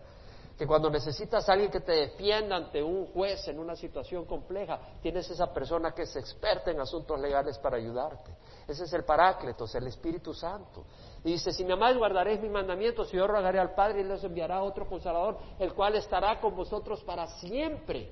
[0.58, 4.80] que cuando necesitas a alguien que te defienda ante un juez en una situación compleja,
[5.02, 8.32] tienes esa persona que es experta en asuntos legales para ayudarte.
[8.68, 10.86] Ese es el Parácletos, el Espíritu Santo.
[11.24, 14.24] Y dice, si me amáis guardaréis mis mandamientos y yo rogaré al Padre y les
[14.24, 18.12] enviará otro consolador, el cual estará con vosotros para siempre.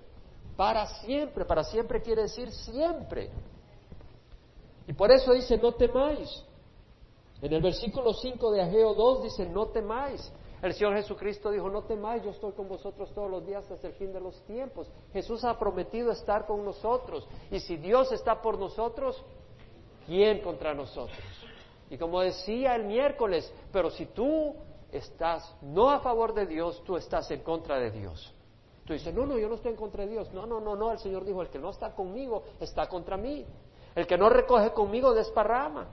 [0.56, 3.30] Para siempre, para siempre quiere decir siempre.
[4.88, 6.30] Y por eso dice, no temáis.
[7.42, 10.32] En el versículo 5 de Ageo 2 dice, no temáis.
[10.62, 13.94] El Señor Jesucristo dijo, no temáis, yo estoy con vosotros todos los días hasta el
[13.94, 14.90] fin de los tiempos.
[15.12, 17.28] Jesús ha prometido estar con nosotros.
[17.50, 19.22] Y si Dios está por nosotros,
[20.06, 21.18] ¿quién contra nosotros?
[21.92, 24.56] Y como decía el miércoles, pero si tú
[24.94, 28.34] estás no a favor de Dios, tú estás en contra de Dios.
[28.86, 30.32] Tú dices, no, no, yo no estoy en contra de Dios.
[30.32, 33.46] No, no, no, no, el Señor dijo, el que no está conmigo está contra mí.
[33.94, 35.90] El que no recoge conmigo desparrama.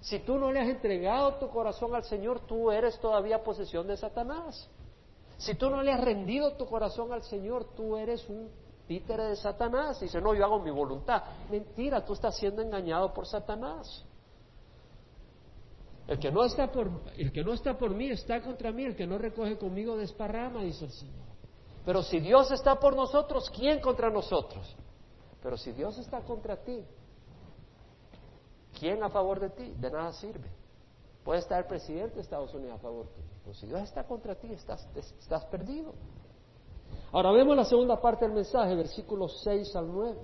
[0.00, 3.96] Si tú no le has entregado tu corazón al Señor, tú eres todavía posesión de
[3.96, 4.68] Satanás.
[5.36, 8.50] Si tú no le has rendido tu corazón al Señor, tú eres un
[8.88, 10.00] títere de Satanás.
[10.00, 11.22] Dice, no, yo hago mi voluntad.
[11.48, 14.04] Mentira, tú estás siendo engañado por Satanás.
[16.06, 18.94] El que no está por, el que no está por mí está contra mí, el
[18.94, 21.26] que no recoge conmigo desparrama, dice el Señor.
[21.84, 24.76] Pero si Dios está por nosotros, ¿quién contra nosotros?
[25.42, 26.84] Pero si Dios está contra ti,
[28.78, 29.74] ¿Quién a favor de ti?
[29.78, 30.50] De nada sirve.
[31.24, 33.22] Puede estar el presidente de Estados Unidos a favor ti.
[33.42, 35.94] Pero si Dios está contra ti, estás, estás perdido.
[37.12, 40.18] Ahora vemos la segunda parte del mensaje, versículos 6 al 9.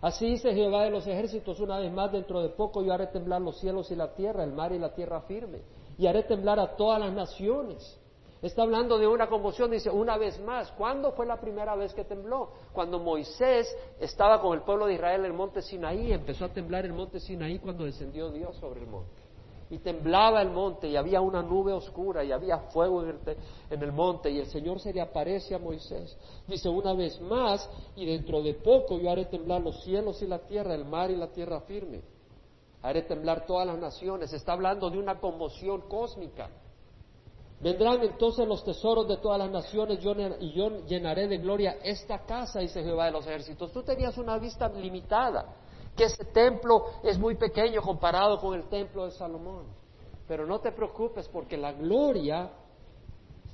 [0.00, 3.42] Así dice Jehová de los ejércitos una vez más, dentro de poco yo haré temblar
[3.42, 5.62] los cielos y la tierra, el mar y la tierra firme,
[5.98, 8.00] y haré temblar a todas las naciones.
[8.40, 10.72] Está hablando de una conmoción, dice, una vez más.
[10.72, 12.52] ¿Cuándo fue la primera vez que tembló?
[12.72, 16.86] Cuando Moisés estaba con el pueblo de Israel en el monte Sinaí, empezó a temblar
[16.86, 19.19] el monte Sinaí cuando descendió Dios sobre el monte.
[19.70, 23.36] Y temblaba el monte y había una nube oscura y había fuego en el,
[23.70, 26.16] en el monte y el Señor se le aparece a Moisés.
[26.48, 30.40] Dice, una vez más, y dentro de poco yo haré temblar los cielos y la
[30.40, 32.02] tierra, el mar y la tierra firme.
[32.82, 34.32] Haré temblar todas las naciones.
[34.32, 36.50] Está hablando de una conmoción cósmica.
[37.60, 39.98] Vendrán entonces los tesoros de todas las naciones
[40.40, 43.70] y yo llenaré de gloria esta casa, dice Jehová de los ejércitos.
[43.70, 45.44] Tú tenías una vista limitada.
[45.96, 49.64] Que ese templo es muy pequeño comparado con el templo de Salomón.
[50.26, 52.50] Pero no te preocupes porque la gloria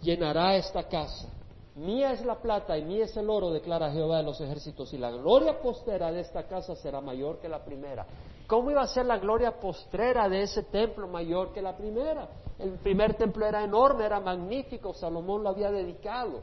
[0.02, 1.28] llenará esta casa.
[1.74, 4.98] Mía es la plata y mía es el oro, declara Jehová de los ejércitos, y
[4.98, 8.06] la gloria postera de esta casa será mayor que la primera.
[8.46, 12.28] ¿Cómo iba a ser la gloria postrera de ese templo mayor que la primera?
[12.58, 16.40] El primer templo era enorme, era magnífico, Salomón lo había dedicado.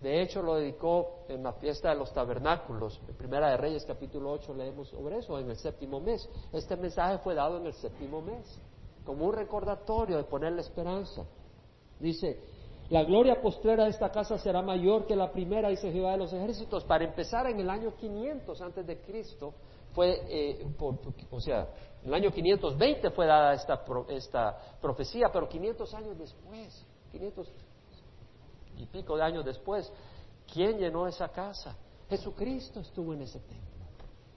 [0.00, 3.00] De hecho, lo dedicó en la fiesta de los tabernáculos.
[3.06, 6.26] En Primera de Reyes, capítulo 8, leemos sobre eso, en el séptimo mes.
[6.52, 8.58] Este mensaje fue dado en el séptimo mes,
[9.04, 11.24] como un recordatorio de ponerle esperanza.
[11.98, 12.40] Dice,
[12.88, 16.32] la gloria postrera de esta casa será mayor que la primera, dice Jehová de los
[16.32, 16.82] ejércitos.
[16.84, 19.52] Para empezar, en el año 500 antes de Cristo,
[19.92, 20.66] fue, eh,
[21.30, 21.68] o sea,
[22.02, 27.52] en el año 520 fue dada esta, esta profecía, pero 500 años después, 500
[28.76, 29.92] y pico de años después,
[30.52, 31.76] ¿quién llenó esa casa?
[32.08, 33.86] Jesucristo estuvo en ese templo.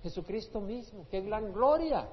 [0.03, 2.07] Jesucristo mismo, qué gran gloria.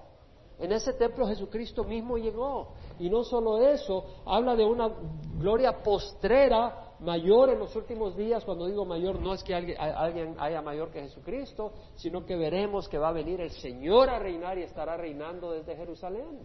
[0.59, 2.75] En ese templo Jesucristo mismo llegó.
[2.99, 4.91] Y no solo eso, habla de una
[5.39, 8.45] gloria postrera mayor en los últimos días.
[8.45, 12.99] Cuando digo mayor, no es que alguien, haya mayor que Jesucristo, sino que veremos que
[12.99, 16.41] va a venir el Señor a reinar y estará reinando desde Jerusalén.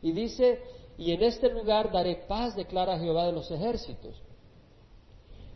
[0.00, 0.62] Y dice,
[0.96, 4.20] y en este lugar daré paz, declara Jehová de los ejércitos.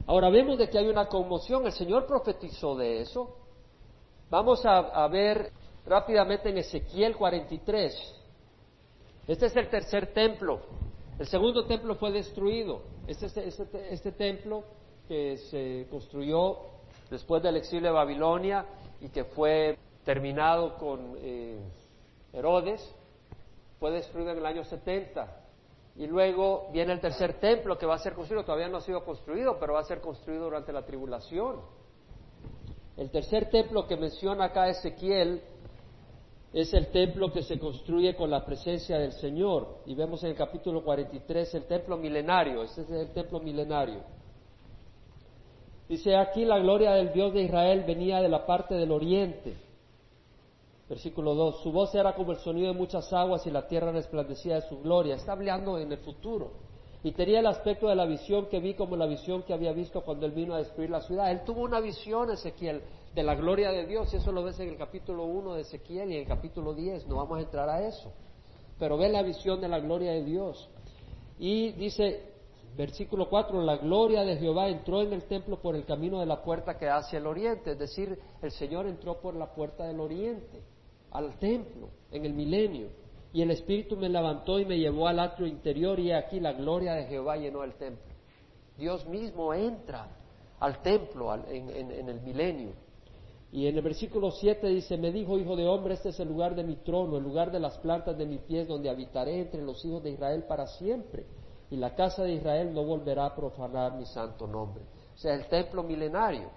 [0.07, 3.37] Ahora vemos de que hay una conmoción, el Señor profetizó de eso.
[4.31, 5.53] Vamos a, ver
[5.85, 8.15] rápidamente en Ezequiel 43.
[9.27, 10.61] Este es el tercer templo.
[11.19, 12.83] El segundo templo fue destruido.
[13.07, 14.63] Este, este, este, este templo
[15.09, 16.59] que se construyó
[17.11, 18.67] después del exilio de Babilonia
[19.01, 21.59] y que fue terminado con eh,
[22.33, 22.95] Herodes,
[23.81, 25.46] fue destruido en el año 70.
[25.99, 29.03] Y luego viene el tercer templo que va a ser construido, todavía no ha sido
[29.05, 31.61] construido, pero va a ser construido durante la tribulación.
[32.97, 35.43] El tercer templo que menciona acá Ezequiel
[36.53, 39.81] es el templo que se construye con la presencia del Señor.
[39.87, 44.01] Y vemos en el capítulo 43 el templo milenario, este es el templo milenario.
[45.89, 49.55] Dice aquí la gloria del Dios de Israel venía de la parte del oriente.
[50.89, 54.57] Versículo 2, su voz era como el sonido de muchas aguas y la tierra resplandecía
[54.57, 55.17] de su gloria.
[55.17, 56.53] Está hablando en el futuro.
[57.03, 60.03] Y tenía el aspecto de la visión que vi como la visión que había visto
[60.03, 61.31] cuando él vino a destruir la ciudad.
[61.31, 62.83] Él tuvo una visión, Ezequiel,
[63.17, 66.11] de la gloria de Dios, y eso lo ves en el capítulo 1 de Ezequiel
[66.11, 68.13] y en el capítulo 10, no vamos a entrar a eso,
[68.79, 70.69] pero ve la visión de la gloria de Dios.
[71.39, 72.35] Y dice,
[72.77, 76.43] versículo 4, la gloria de Jehová entró en el templo por el camino de la
[76.43, 80.63] puerta que hacia el oriente, es decir, el Señor entró por la puerta del oriente,
[81.11, 82.89] al templo, en el milenio.
[83.33, 86.95] Y el Espíritu me levantó y me llevó al atrio interior y aquí la gloria
[86.95, 88.15] de Jehová llenó el templo.
[88.79, 90.09] Dios mismo entra
[90.61, 92.73] al templo en el milenio.
[93.53, 96.55] Y en el versículo 7 dice, me dijo, hijo de hombre, este es el lugar
[96.55, 99.85] de mi trono, el lugar de las plantas de mis pies, donde habitaré entre los
[99.85, 101.25] hijos de Israel para siempre.
[101.71, 104.85] Y la casa de Israel no volverá a profanar mi santo nombre.
[105.15, 106.51] O sea, el templo milenario.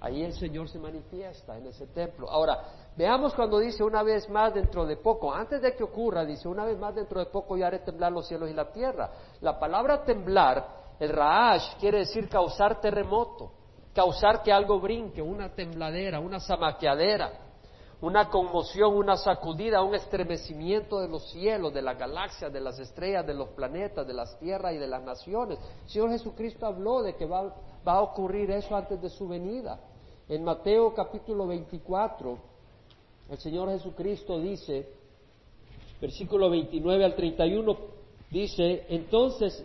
[0.00, 2.28] Ahí el Señor se manifiesta en ese templo.
[2.28, 6.48] Ahora, veamos cuando dice una vez más dentro de poco, antes de que ocurra, dice
[6.48, 9.10] una vez más dentro de poco yo haré temblar los cielos y la tierra.
[9.40, 16.18] La palabra temblar, el raash, quiere decir causar terremoto causar que algo brinque, una tembladera,
[16.20, 17.30] una zamaqueadera,
[18.00, 23.26] una conmoción, una sacudida, un estremecimiento de los cielos, de las galaxias, de las estrellas,
[23.26, 25.58] de los planetas, de las tierras y de las naciones.
[25.86, 27.54] Señor Jesucristo habló de que va,
[27.86, 29.78] va a ocurrir eso antes de su venida.
[30.28, 32.51] En Mateo capítulo 24,
[33.32, 34.86] el Señor Jesucristo dice,
[36.00, 37.76] versículo 29 al 31,
[38.30, 39.64] dice, entonces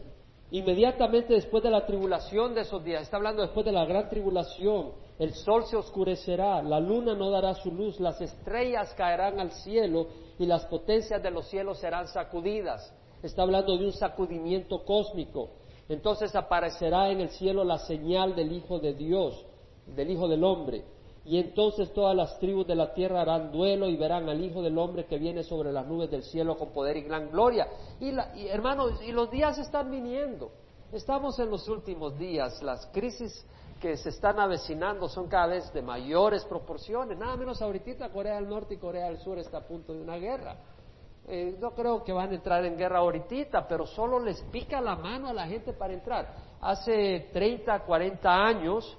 [0.50, 4.92] Inmediatamente después de la tribulación de esos días, está hablando después de la gran tribulación,
[5.20, 10.08] el sol se oscurecerá, la luna no dará su luz, las estrellas caerán al cielo
[10.40, 12.94] y las potencias de los cielos serán sacudidas.
[13.22, 15.50] Está hablando de un sacudimiento cósmico.
[15.90, 19.46] Entonces aparecerá en el cielo la señal del Hijo de Dios,
[19.86, 20.86] del Hijo del Hombre
[21.28, 24.78] y entonces todas las tribus de la tierra harán duelo y verán al Hijo del
[24.78, 27.68] Hombre que viene sobre las nubes del cielo con poder y gran gloria.
[28.00, 30.52] Y, hermanos, y los días están viniendo.
[30.90, 32.64] Estamos en los últimos días.
[32.64, 33.46] Las crisis
[33.82, 37.18] que se están avecinando son cada vez de mayores proporciones.
[37.18, 40.16] Nada menos ahorita Corea del Norte y Corea del Sur está a punto de una
[40.16, 40.56] guerra.
[41.28, 44.96] Eh, no creo que van a entrar en guerra ahorita, pero solo les pica la
[44.96, 46.34] mano a la gente para entrar.
[46.62, 48.98] Hace 30, 40 años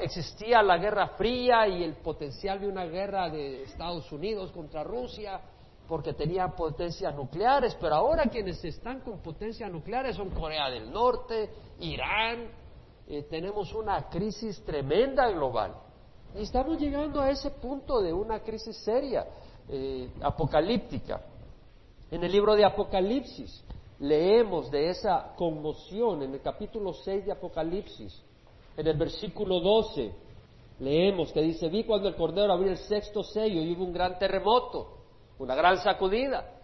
[0.00, 5.40] existía la Guerra Fría y el potencial de una guerra de Estados Unidos contra Rusia
[5.88, 11.50] porque tenían potencias nucleares, pero ahora quienes están con potencias nucleares son Corea del Norte,
[11.80, 12.48] Irán,
[13.08, 15.74] eh, tenemos una crisis tremenda global.
[16.36, 19.26] Y estamos llegando a ese punto de una crisis seria,
[19.68, 21.22] eh, apocalíptica.
[22.08, 23.64] En el libro de Apocalipsis
[23.98, 28.22] leemos de esa conmoción en el capítulo 6 de Apocalipsis,
[28.80, 30.10] en el versículo 12,
[30.78, 34.18] leemos que dice, vi cuando el Cordero abrió el sexto sello y hubo un gran
[34.18, 34.96] terremoto,
[35.38, 36.56] una gran sacudida.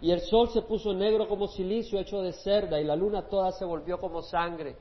[0.00, 3.50] Y el sol se puso negro como silicio hecho de cerda y la luna toda
[3.50, 4.76] se volvió como sangre.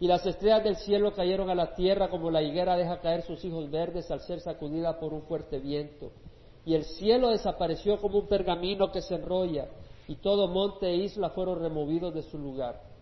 [0.00, 3.44] Y las estrellas del cielo cayeron a la tierra como la higuera deja caer sus
[3.44, 6.10] hijos verdes al ser sacudida por un fuerte viento.
[6.64, 9.68] Y el cielo desapareció como un pergamino que se enrolla
[10.08, 12.93] y todo monte e isla fueron removidos de su lugar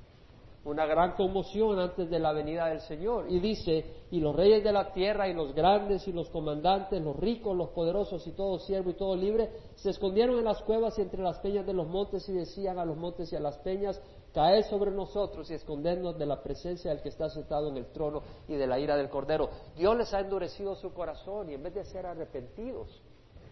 [0.65, 3.27] una gran conmoción antes de la venida del Señor.
[3.29, 7.17] Y dice, y los reyes de la tierra, y los grandes, y los comandantes, los
[7.17, 11.03] ricos, los poderosos, y todo siervo y todo libre, se escondieron en las cuevas y
[11.03, 14.01] entre las peñas de los montes, y decían a los montes y a las peñas,
[14.33, 18.23] caed sobre nosotros y escondernos de la presencia del que está sentado en el trono
[18.49, 19.51] y de la ira del Cordero.
[19.77, 23.03] Dios les ha endurecido su corazón, y en vez de ser arrepentidos,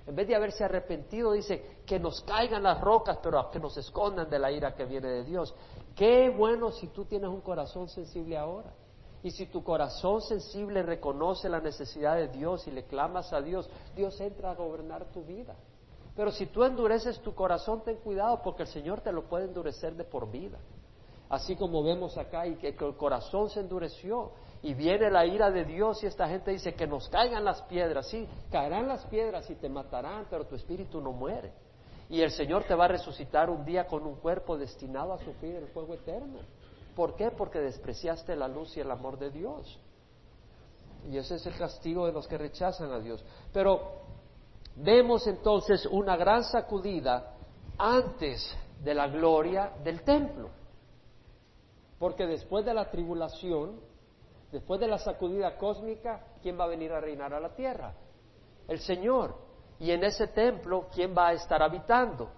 [0.06, 4.28] en vez de haberse arrepentido, dice que nos caigan las rocas, pero que nos escondan
[4.28, 5.54] de la ira que viene de Dios.
[5.94, 8.72] Qué bueno si tú tienes un corazón sensible ahora.
[9.22, 13.68] Y si tu corazón sensible reconoce la necesidad de Dios y le clamas a Dios,
[13.94, 15.54] Dios entra a gobernar tu vida.
[16.16, 19.94] Pero si tú endureces tu corazón, ten cuidado porque el Señor te lo puede endurecer
[19.94, 20.58] de por vida.
[21.28, 24.32] Así como vemos acá y que el corazón se endureció
[24.62, 28.08] y viene la ira de Dios y esta gente dice que nos caigan las piedras.
[28.08, 31.52] Sí, caerán las piedras y te matarán, pero tu espíritu no muere.
[32.10, 35.54] Y el Señor te va a resucitar un día con un cuerpo destinado a sufrir
[35.56, 36.40] el fuego eterno.
[36.94, 37.30] ¿Por qué?
[37.30, 39.80] Porque despreciaste la luz y el amor de Dios.
[41.08, 43.24] Y ese es el castigo de los que rechazan a Dios.
[43.52, 44.02] Pero
[44.76, 47.34] vemos entonces una gran sacudida
[47.78, 50.50] antes de la gloria del templo.
[51.98, 53.80] Porque después de la tribulación,
[54.52, 57.94] después de la sacudida cósmica, ¿quién va a venir a reinar a la tierra?
[58.68, 59.34] El Señor.
[59.78, 62.30] Y en ese templo, ¿quién va a estar habitando?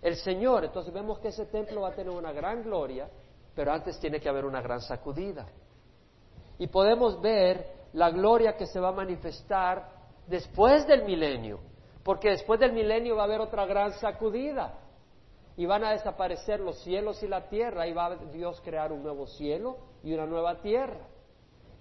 [0.00, 0.64] El Señor.
[0.64, 3.08] Entonces vemos que ese templo va a tener una gran gloria,
[3.54, 5.46] pero antes tiene que haber una gran sacudida.
[6.58, 9.90] Y podemos ver la gloria que se va a manifestar
[10.26, 11.60] después del milenio,
[12.02, 14.78] porque después del milenio va a haber otra gran sacudida
[15.56, 19.02] y van a desaparecer los cielos y la tierra y va a Dios crear un
[19.02, 21.06] nuevo cielo y una nueva tierra.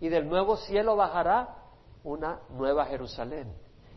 [0.06, 1.50] Y del nuevo cielo bajará
[2.04, 3.52] una nueva Jerusalén.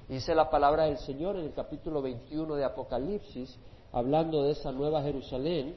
[0.08, 3.58] Dice la palabra del Señor en el capítulo 21 de Apocalipsis,
[3.92, 5.76] hablando de esa nueva Jerusalén.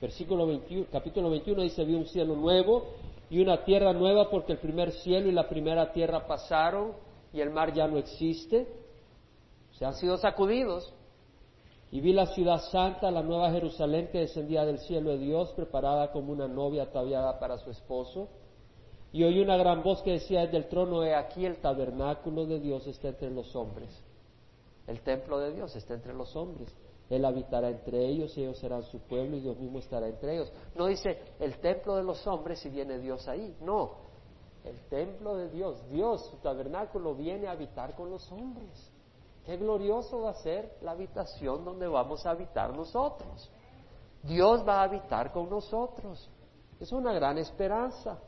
[0.00, 2.88] Versículo 21, capítulo 21 dice, vi un cielo nuevo
[3.30, 6.94] y una tierra nueva porque el primer cielo y la primera tierra pasaron
[7.32, 8.66] y el mar ya no existe.
[9.78, 10.92] Se han sido sacudidos.
[11.92, 16.10] Y vi la ciudad santa, la nueva Jerusalén que descendía del cielo de Dios, preparada
[16.10, 18.28] como una novia ataviada para su esposo.
[19.12, 22.60] Y oí una gran voz que decía desde el trono, he aquí el tabernáculo de
[22.60, 23.90] Dios está entre los hombres.
[24.86, 26.72] El templo de Dios está entre los hombres.
[27.08, 30.52] Él habitará entre ellos y ellos serán su pueblo y Dios mismo estará entre ellos.
[30.76, 33.56] No dice el templo de los hombres si viene Dios ahí.
[33.60, 34.10] No,
[34.64, 38.92] el templo de Dios, Dios, su tabernáculo viene a habitar con los hombres.
[39.44, 43.50] Qué glorioso va a ser la habitación donde vamos a habitar nosotros.
[44.22, 46.28] Dios va a habitar con nosotros.
[46.78, 48.18] Es una gran esperanza.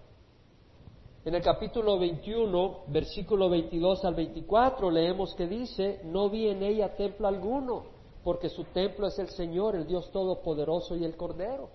[1.25, 6.97] En el capítulo 21, versículo 22 al 24, leemos que dice, no vi en ella
[6.97, 7.85] templo alguno,
[8.25, 11.68] porque su templo es el Señor, el Dios Todopoderoso y el Cordero.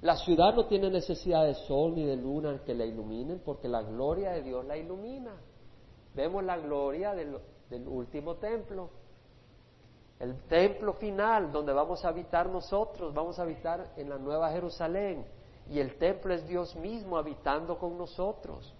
[0.00, 3.82] La ciudad no tiene necesidad de sol ni de luna que la iluminen, porque la
[3.82, 5.36] gloria de Dios la ilumina.
[6.16, 7.36] Vemos la gloria del,
[7.70, 8.90] del último templo,
[10.18, 15.37] el templo final donde vamos a habitar nosotros, vamos a habitar en la Nueva Jerusalén
[15.70, 18.74] y el templo es Dios mismo habitando con nosotros.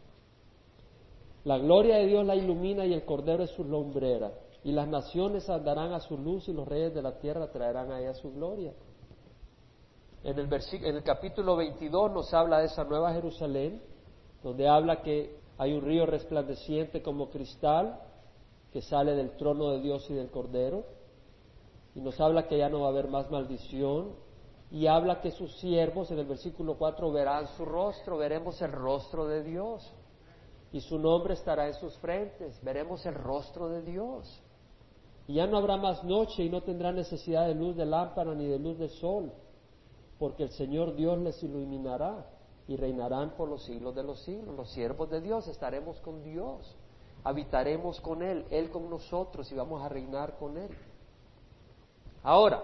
[1.45, 4.33] La gloria de Dios la ilumina y el cordero es su lumbrera.
[4.65, 8.01] Y las naciones andarán a su luz y los reyes de la tierra traerán a
[8.01, 8.73] ella su gloria.
[10.25, 13.81] En el, en el capítulo 22 nos habla de esa nueva Jerusalén,
[14.43, 18.01] donde habla que hay un río resplandeciente como cristal
[18.73, 20.85] que sale del trono de Dios y del Cordero.
[21.95, 24.13] Y nos habla que ya no va a haber más maldición,
[24.71, 29.27] y habla que sus siervos en el versículo 4 verán su rostro, veremos el rostro
[29.27, 29.91] de Dios
[30.73, 34.43] y su nombre estará en sus frentes, veremos el rostro de Dios.
[35.27, 38.47] Y ya no habrá más noche y no tendrá necesidad de luz de lámpara ni
[38.47, 39.33] de luz de sol,
[40.19, 42.27] porque el Señor Dios les iluminará
[42.67, 44.55] y reinarán por los siglos de los siglos.
[44.55, 46.77] Los siervos de Dios estaremos con Dios,
[47.25, 50.71] habitaremos con Él, Él con nosotros y vamos a reinar con Él.
[52.23, 52.63] Ahora,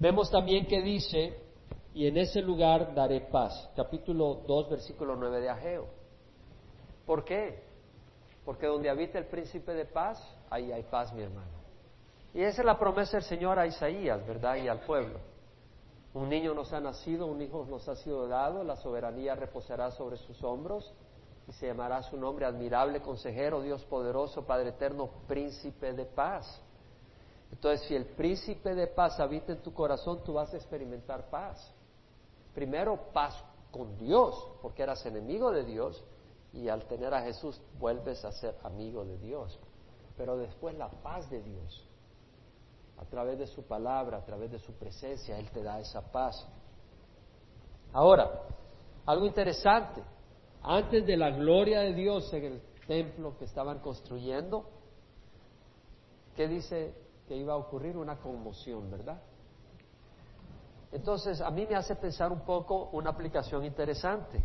[0.00, 1.38] Vemos también que dice,
[1.92, 3.70] y en ese lugar daré paz.
[3.76, 5.86] Capítulo 2, versículo 9 de Ageo.
[7.04, 7.62] ¿Por qué?
[8.42, 11.50] Porque donde habita el príncipe de paz, ahí hay paz, mi hermano.
[12.32, 14.56] Y esa es la promesa del Señor a Isaías, ¿verdad?
[14.56, 15.18] Y al pueblo.
[16.14, 20.16] Un niño nos ha nacido, un hijo nos ha sido dado, la soberanía reposará sobre
[20.16, 20.90] sus hombros
[21.46, 26.62] y se llamará su nombre admirable, consejero, Dios poderoso, Padre eterno, príncipe de paz.
[27.52, 31.74] Entonces, si el príncipe de paz habita en tu corazón, tú vas a experimentar paz.
[32.54, 33.34] Primero, paz
[33.70, 36.04] con Dios, porque eras enemigo de Dios,
[36.52, 39.58] y al tener a Jesús vuelves a ser amigo de Dios.
[40.16, 41.86] Pero después la paz de Dios,
[42.98, 46.46] a través de su palabra, a través de su presencia, Él te da esa paz.
[47.92, 48.30] Ahora,
[49.06, 50.02] algo interesante,
[50.62, 54.64] antes de la gloria de Dios en el templo que estaban construyendo,
[56.36, 56.94] ¿qué dice
[57.30, 57.96] que iba a ocurrir?
[57.96, 59.22] Una conmoción, ¿verdad?
[60.90, 64.42] Entonces, a mí me hace pensar un poco una aplicación interesante.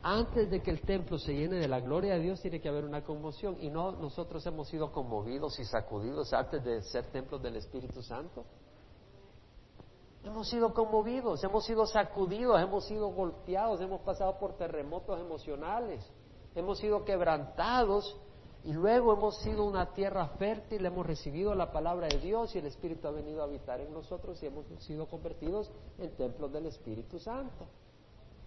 [0.00, 2.84] Antes de que el templo se llene de la gloria de Dios, tiene que haber
[2.84, 3.56] una conmoción.
[3.60, 8.44] Y no nosotros hemos sido conmovidos y sacudidos antes de ser templos del Espíritu Santo.
[10.22, 16.08] Hemos sido conmovidos, hemos sido sacudidos, hemos sido golpeados, hemos pasado por terremotos emocionales,
[16.54, 18.16] hemos sido quebrantados
[18.64, 22.66] y luego hemos sido una tierra fértil, hemos recibido la palabra de Dios y el
[22.66, 27.18] Espíritu ha venido a habitar en nosotros y hemos sido convertidos en templos del Espíritu
[27.18, 27.66] Santo.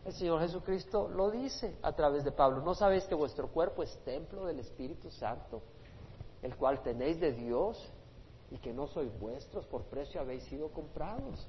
[0.04, 2.64] El Señor Jesucristo lo dice a través de Pablo.
[2.64, 5.62] ¿No sabéis que vuestro cuerpo es templo del Espíritu Santo,
[6.42, 7.78] el cual tenéis de Dios
[8.50, 11.48] y que no sois vuestros, por precio habéis sido comprados?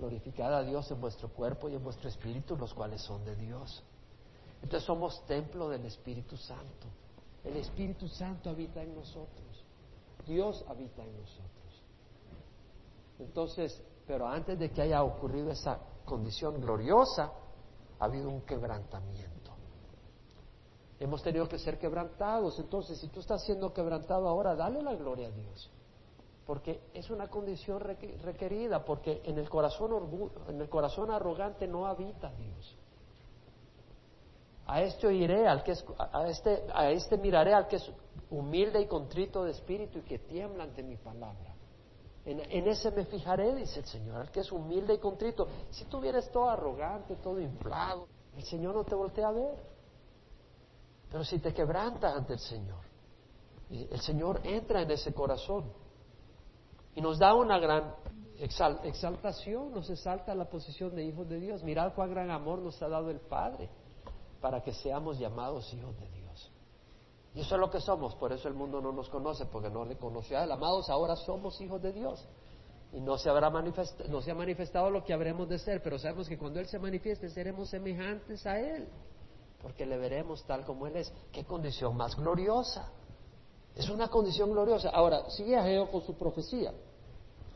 [0.00, 3.84] Glorificad a Dios en vuestro cuerpo y en vuestro espíritu, los cuales son de Dios.
[4.62, 6.88] Entonces somos templo del Espíritu Santo.
[7.46, 9.64] El Espíritu Santo habita en nosotros.
[10.26, 11.82] Dios habita en nosotros.
[13.20, 17.32] Entonces, pero antes de que haya ocurrido esa condición gloriosa,
[17.98, 19.52] ha habido un quebrantamiento.
[20.98, 22.58] Hemos tenido que ser quebrantados.
[22.58, 25.70] Entonces, si tú estás siendo quebrantado ahora, dale la gloria a Dios.
[26.46, 29.92] Porque es una condición requerida, porque en el corazón
[30.48, 32.76] en el corazón arrogante no habita Dios.
[34.66, 37.92] A este oiré, al que es, a este, a este miraré al que es
[38.30, 41.54] humilde y contrito de espíritu y que tiembla ante mi palabra.
[42.24, 45.46] En, ese me fijaré, dice el Señor, al que es humilde y contrito.
[45.70, 49.62] Si tú vienes todo arrogante, todo inflado, el Señor no te voltea a ver.
[51.08, 52.80] Pero si te quebrantas ante el Señor,
[53.70, 55.72] el Señor entra en ese corazón
[56.96, 57.94] y nos da una gran
[58.40, 61.62] exaltación, nos exalta la posición de hijos de Dios.
[61.62, 63.70] Mirad cuán gran amor nos ha dado el Padre
[64.46, 66.52] para que seamos llamados hijos de Dios.
[67.34, 69.84] Y eso es lo que somos, por eso el mundo no nos conoce, porque no
[69.84, 70.52] le conoció a él.
[70.52, 72.24] Amados, ahora somos hijos de Dios.
[72.92, 76.28] Y no se, habrá no se ha manifestado lo que habremos de ser, pero sabemos
[76.28, 78.86] que cuando Él se manifieste seremos semejantes a Él,
[79.60, 81.12] porque le veremos tal como Él es.
[81.32, 82.92] Qué condición más gloriosa.
[83.74, 84.90] Es una condición gloriosa.
[84.90, 86.72] Ahora, sigue Ageo con su profecía.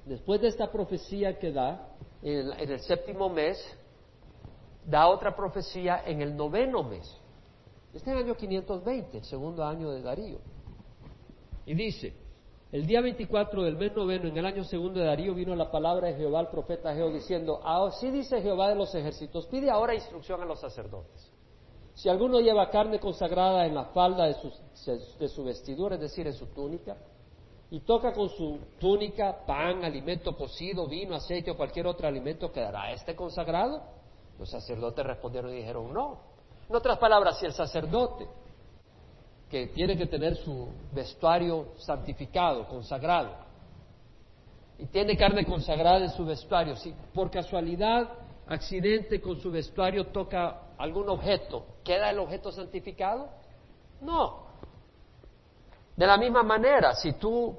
[0.06, 3.64] Después de esta profecía que da, en el séptimo mes,
[4.90, 7.08] da otra profecía en el noveno mes.
[7.94, 10.38] Este es el año 520, el segundo año de Darío.
[11.64, 12.12] Y dice,
[12.72, 16.08] el día 24 del mes noveno, en el año segundo de Darío, vino la palabra
[16.08, 20.42] de Jehová al profeta Jehová diciendo, así dice Jehová de los ejércitos, pide ahora instrucción
[20.42, 21.32] a los sacerdotes.
[21.94, 24.52] Si alguno lleva carne consagrada en la falda de su,
[25.18, 26.96] de su vestidura, es decir, en su túnica,
[27.70, 32.92] y toca con su túnica pan, alimento cocido, vino, aceite o cualquier otro alimento, ¿quedará
[32.92, 33.99] este consagrado?
[34.40, 36.18] Los sacerdotes respondieron y dijeron no.
[36.66, 38.26] En otras palabras, si el sacerdote,
[39.50, 43.32] que tiene que tener su vestuario santificado, consagrado,
[44.78, 48.08] y tiene carne consagrada en su vestuario, si por casualidad,
[48.46, 53.28] accidente con su vestuario toca algún objeto, ¿queda el objeto santificado?
[54.00, 54.46] No.
[55.94, 57.54] De la misma manera, si tú,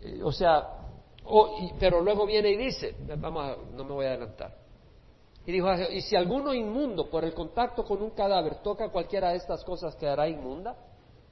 [0.00, 0.66] eh, o sea,
[1.78, 4.61] pero luego viene y dice, vamos a, no me voy a adelantar,
[5.44, 9.36] y dijo, y si alguno inmundo por el contacto con un cadáver toca cualquiera de
[9.36, 10.76] estas cosas, ¿quedará inmunda?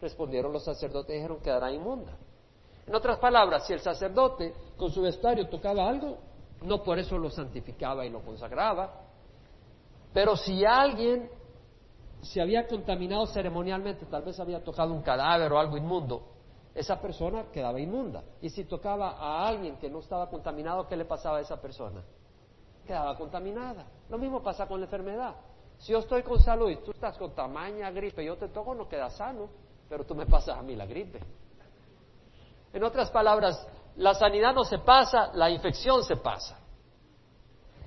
[0.01, 2.17] Respondieron los sacerdotes y dijeron, quedará inmunda.
[2.87, 6.19] En otras palabras, si el sacerdote con su vestuario tocaba algo,
[6.63, 8.93] no por eso lo santificaba y lo consagraba,
[10.13, 11.31] pero si alguien
[12.23, 16.27] se había contaminado ceremonialmente, tal vez había tocado un cadáver o algo inmundo,
[16.75, 18.25] esa persona quedaba inmunda.
[18.41, 22.03] Y si tocaba a alguien que no estaba contaminado, ¿qué le pasaba a esa persona?
[22.91, 23.87] Quedaba contaminada.
[24.09, 25.37] Lo mismo pasa con la enfermedad.
[25.79, 28.89] Si yo estoy con salud y tú estás con tamaña gripe, yo te toco, no
[28.89, 29.49] queda sano,
[29.89, 31.21] pero tú me pasas a mí la gripe.
[32.73, 33.65] En otras palabras,
[33.95, 36.59] la sanidad no se pasa, la infección se pasa.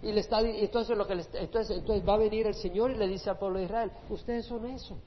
[0.02, 3.08] Y le está, entonces, lo que entonces, entonces va a venir el Señor y le
[3.08, 4.98] dice al pueblo de Israel, ustedes son eso.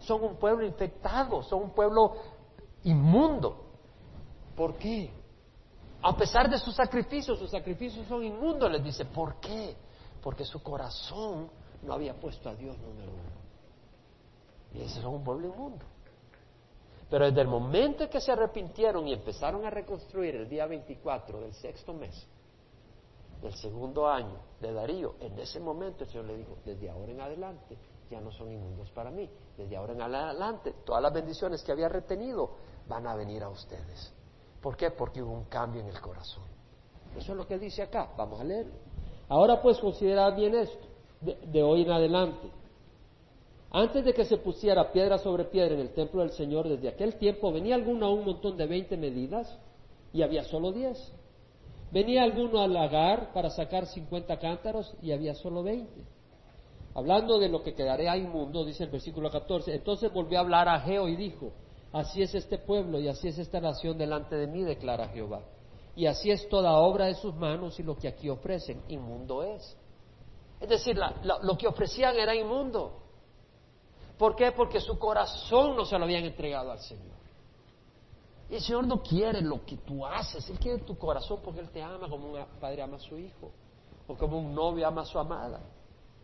[0.00, 2.12] Son un pueblo infectado, son un pueblo
[2.84, 3.64] inmundo.
[4.54, 5.10] ¿Por qué?
[6.02, 9.04] A pesar de sus sacrificios, sus sacrificios son inmundos, les dice.
[9.04, 9.76] ¿Por qué?
[10.22, 11.50] Porque su corazón
[11.82, 13.38] no había puesto a Dios número uno.
[14.74, 15.84] Y ese es un pueblo inmundo.
[17.10, 21.40] Pero desde el momento en que se arrepintieron y empezaron a reconstruir el día 24
[21.40, 22.26] del sexto mes,
[23.40, 27.20] del segundo año de Darío, en ese momento el Señor le dijo, desde ahora en
[27.20, 27.78] adelante
[28.10, 31.88] ya no son inmundos para mí, desde ahora en adelante todas las bendiciones que había
[31.88, 34.12] retenido van a venir a ustedes.
[34.60, 34.90] ¿Por qué?
[34.90, 36.44] Porque hubo un cambio en el corazón.
[37.16, 38.74] Eso es lo que dice acá, vamos a leerlo.
[39.28, 40.86] Ahora pues considerad bien esto,
[41.20, 42.50] de hoy en adelante.
[43.70, 47.16] Antes de que se pusiera piedra sobre piedra en el templo del Señor, desde aquel
[47.16, 49.58] tiempo venía alguno a un montón de veinte medidas
[50.12, 51.12] y había solo diez.
[51.90, 56.04] Venía alguno al lagar para sacar cincuenta cántaros y había solo veinte.
[56.94, 60.80] Hablando de lo que quedaría inmundo, dice el versículo 14, entonces volvió a hablar a
[60.80, 61.52] Geo y dijo,
[61.92, 65.42] así es este pueblo y así es esta nación delante de mí, declara Jehová.
[65.94, 69.76] Y así es toda obra de sus manos y lo que aquí ofrecen, inmundo es.
[70.60, 70.98] Es decir,
[71.42, 73.02] lo que ofrecían era inmundo.
[74.18, 74.52] ¿Por qué?
[74.52, 77.18] Porque su corazón no se lo habían entregado al Señor.
[78.50, 81.70] Y el Señor no quiere lo que tú haces, Él quiere tu corazón porque Él
[81.70, 83.52] te ama como un padre ama a su hijo,
[84.06, 85.60] o como un novio ama a su amada.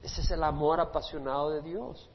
[0.03, 2.09] Ese es el amor apasionado de Dios.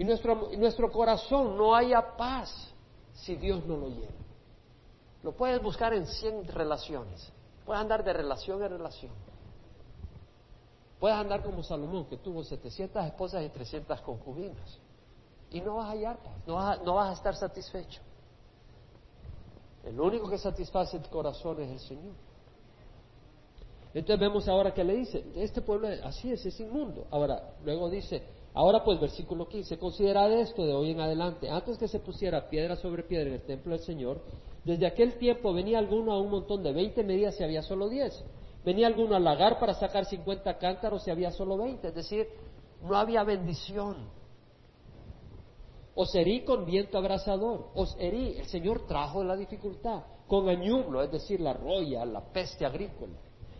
[0.00, 2.72] Y nuestro, nuestro corazón no haya paz
[3.12, 4.24] si Dios no lo llena.
[5.22, 7.30] Lo puedes buscar en 100 relaciones.
[7.66, 9.12] Puedes andar de relación en relación.
[10.98, 14.78] Puedes andar como Salomón, que tuvo 700 esposas y 300 concubinas.
[15.50, 18.00] Y no vas a hallar paz, no vas a, no vas a estar satisfecho.
[19.84, 22.14] El único que satisface el corazón es el Señor.
[23.92, 27.06] Entonces vemos ahora que le dice, este pueblo así es, es inmundo.
[27.10, 31.88] Ahora, luego dice, ahora pues versículo 15, considerad esto de hoy en adelante, antes que
[31.88, 34.20] se pusiera piedra sobre piedra en el templo del Señor,
[34.64, 38.24] desde aquel tiempo venía alguno a un montón de 20 medidas y había solo 10.
[38.64, 42.28] Venía alguno al lagar para sacar 50 cántaros y había solo 20, es decir,
[42.82, 44.08] no había bendición.
[45.94, 51.10] Os herí con viento abrasador, os herí, el Señor trajo la dificultad, con añublo, es
[51.10, 53.14] decir, la roya, la peste agrícola,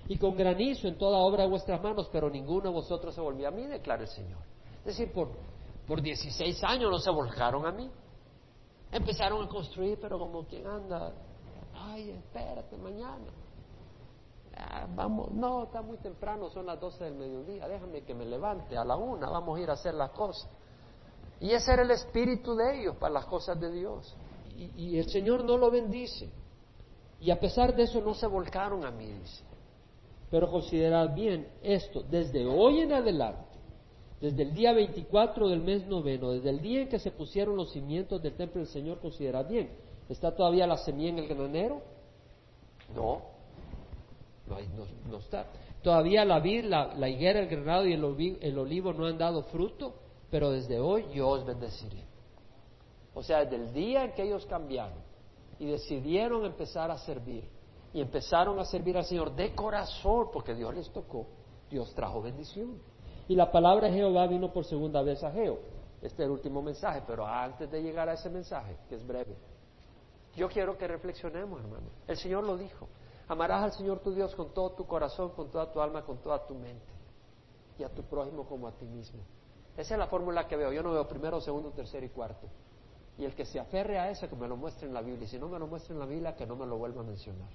[0.09, 3.49] y con granizo en toda obra de vuestras manos, pero ninguno de vosotros se volvió
[3.49, 4.39] a mí, declara el Señor.
[4.81, 5.31] Es decir, por,
[5.87, 7.91] por 16 años no se volcaron a mí.
[8.93, 11.13] Empezaron a construir, pero como quien anda,
[11.75, 13.27] ay, espérate mañana.
[14.95, 18.85] Vamos, no, está muy temprano, son las 12 del mediodía, déjame que me levante a
[18.85, 20.51] la una, vamos a ir a hacer las cosas.
[21.41, 24.15] Y ese era el espíritu de ellos para las cosas de Dios.
[24.77, 26.29] Y, el Señor no lo bendice.
[27.19, 29.43] Y a pesar de eso no se volcaron a mí, dice.
[30.31, 33.50] Pero considerad bien esto, desde hoy en adelante,
[34.21, 37.73] desde el día 24 del mes noveno, desde el día en que se pusieron los
[37.73, 39.71] cimientos del templo del Señor, considerad bien.
[40.11, 41.81] ¿Está todavía la semilla en el granero?
[42.95, 43.23] No,
[45.09, 45.47] no, está.
[45.83, 49.95] Todavía la vid, la, higuera, el granado y el, olivo no han dado fruto,
[50.31, 52.05] pero desde hoy yo os bendeciré.
[53.15, 54.99] O sea, desde el día en que ellos cambiaron
[55.59, 57.49] y decidieron empezar a servir
[57.95, 61.27] y empezaron a servir al Señor de corazón, porque Dios les tocó,
[61.71, 62.81] Dios trajo bendición.
[63.31, 65.61] Y la palabra de Jehová vino por segunda vez a Jehová.
[66.03, 69.37] Este es el último mensaje, pero antes de llegar a ese mensaje, que es breve,
[70.35, 71.87] yo quiero que reflexionemos, hermano.
[72.09, 72.89] El Señor lo dijo.
[73.29, 76.45] Amarás al Señor tu Dios con todo tu corazón, con toda tu alma, con toda
[76.45, 76.93] tu mente.
[77.79, 79.21] Y a tu prójimo como a ti mismo.
[79.77, 80.73] Esa es la fórmula que veo.
[80.73, 82.49] Yo no veo primero, segundo, tercero y cuarto.
[83.17, 85.27] Y el que se aferre a eso, que me lo muestre en la Biblia.
[85.27, 87.05] Y si no me lo muestra en la Biblia, que no me lo vuelva a
[87.05, 87.51] mencionar.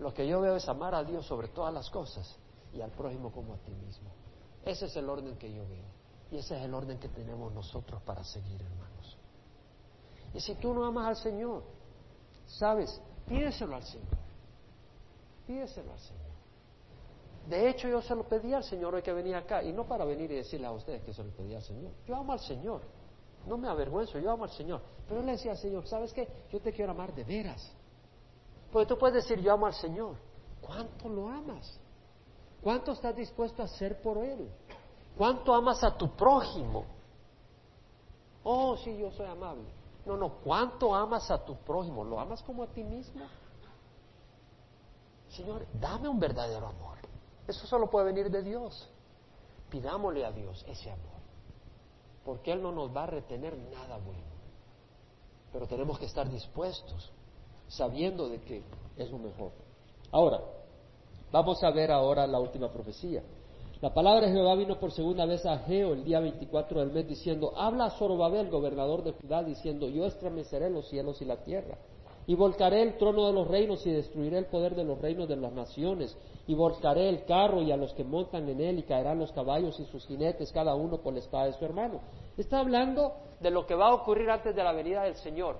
[0.00, 2.36] Lo que yo veo es amar a Dios sobre todas las cosas
[2.72, 4.23] y al prójimo como a ti mismo.
[4.64, 5.84] Ese es el orden que yo veo.
[6.30, 9.18] Y ese es el orden que tenemos nosotros para seguir, hermanos.
[10.32, 11.62] Y si tú no amas al Señor,
[12.46, 14.18] sabes, pídeselo al Señor.
[15.46, 16.24] Pídeselo al Señor.
[17.46, 20.04] De hecho, yo se lo pedí al Señor hoy que venía acá, y no para
[20.04, 21.92] venir y decirle a ustedes que se lo pedí al Señor.
[22.06, 22.80] Yo amo al Señor.
[23.46, 24.80] No me avergüenzo, yo amo al Señor.
[25.06, 26.26] Pero él le decía al Señor, ¿sabes qué?
[26.50, 27.70] Yo te quiero amar de veras.
[28.72, 30.16] Porque tú puedes decir, yo amo al Señor.
[30.62, 31.78] ¿Cuánto lo amas?
[32.64, 34.50] ¿Cuánto estás dispuesto a hacer por Él?
[35.18, 36.86] ¿Cuánto amas a tu prójimo?
[38.42, 39.66] Oh, sí, yo soy amable.
[40.06, 42.02] No, no, ¿cuánto amas a tu prójimo?
[42.04, 43.26] ¿Lo amas como a ti mismo?
[45.28, 46.96] Señor, dame un verdadero amor.
[47.46, 48.88] Eso solo puede venir de Dios.
[49.68, 51.20] Pidámosle a Dios ese amor.
[52.24, 54.24] Porque Él no nos va a retener nada bueno.
[55.52, 57.12] Pero tenemos que estar dispuestos,
[57.68, 58.64] sabiendo de que
[58.96, 59.52] es lo mejor.
[60.10, 60.40] Ahora,
[61.34, 63.20] vamos a ver ahora la última profecía.
[63.80, 67.08] La palabra de Jehová vino por segunda vez a Geo el día 24 del mes
[67.08, 71.76] diciendo, habla a Zorobabel, gobernador de Judá, diciendo, yo estremeceré los cielos y la tierra,
[72.28, 75.34] y volcaré el trono de los reinos y destruiré el poder de los reinos de
[75.34, 76.16] las naciones,
[76.46, 79.80] y volcaré el carro y a los que montan en él, y caerán los caballos
[79.80, 82.00] y sus jinetes, cada uno por la espada de su hermano.
[82.36, 85.56] Está hablando de lo que va a ocurrir antes de la venida del Señor,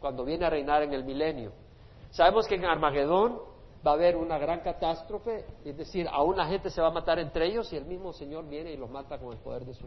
[0.00, 1.52] cuando viene a reinar en el milenio.
[2.10, 3.47] Sabemos que en Armagedón
[3.86, 7.18] va a haber una gran catástrofe, es decir, aún la gente se va a matar
[7.18, 9.86] entre ellos y el mismo Señor viene y los mata con el poder de su,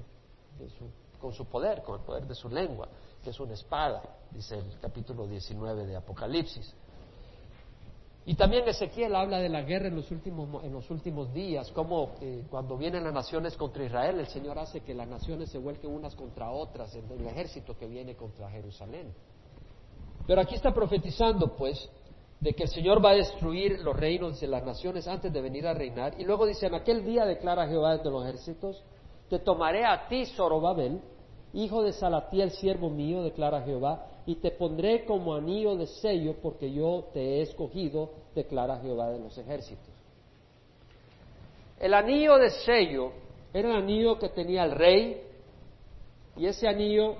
[1.19, 2.87] con su poder, con el poder de su lengua,
[3.23, 6.73] que es una espada, dice el capítulo 19 de Apocalipsis.
[8.23, 12.11] Y también Ezequiel habla de la guerra en los últimos, en los últimos días, como
[12.21, 15.89] eh, cuando vienen las naciones contra Israel, el Señor hace que las naciones se vuelquen
[15.91, 19.11] unas contra otras el ejército que viene contra Jerusalén.
[20.27, 21.89] Pero aquí está profetizando, pues,
[22.41, 25.67] de que el Señor va a destruir los reinos de las naciones antes de venir
[25.67, 26.19] a reinar.
[26.19, 28.83] Y luego dice, en aquel día declara Jehová de los ejércitos,
[29.29, 30.99] te tomaré a ti, Zorobabel,
[31.53, 36.71] hijo de Salatiel, siervo mío, declara Jehová, y te pondré como anillo de sello, porque
[36.71, 39.93] yo te he escogido, declara Jehová de los ejércitos.
[41.79, 43.11] El anillo de sello
[43.53, 45.21] era el anillo que tenía el rey,
[46.37, 47.17] y ese anillo,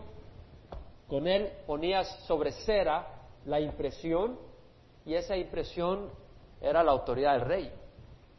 [1.08, 3.08] con él ponías sobre cera
[3.46, 4.51] la impresión
[5.06, 6.10] y esa impresión
[6.62, 7.72] era la autoridad del rey.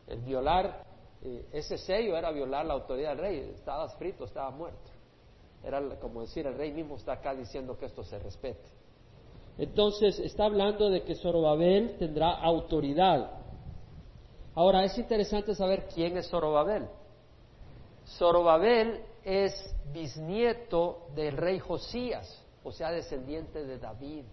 [0.07, 0.85] El violar
[1.25, 3.53] eh, ese sello era violar la autoridad del rey.
[3.55, 4.91] Estabas frito, estaba muerto.
[5.63, 8.69] Era como decir, el rey mismo está acá diciendo que esto se respete.
[9.59, 13.31] Entonces está hablando de que Zorobabel tendrá autoridad.
[14.55, 16.89] Ahora es interesante saber quién es Zorobabel.
[18.19, 19.53] Zorobabel es
[19.93, 24.25] bisnieto del rey Josías, o sea, descendiente de David.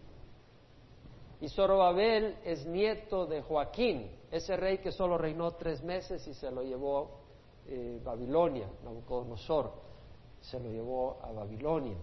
[1.41, 6.51] Y Zorobabel es nieto de Joaquín, ese rey que solo reinó tres meses y se
[6.51, 7.19] lo llevó
[7.65, 9.71] eh, Babilonia, Nabucodonosor,
[10.41, 11.97] se lo llevó a Babilonia.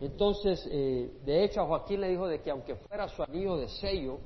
[0.00, 3.68] Entonces, eh, de hecho, a Joaquín le dijo de que aunque fuera su anillo de
[3.68, 4.18] sello,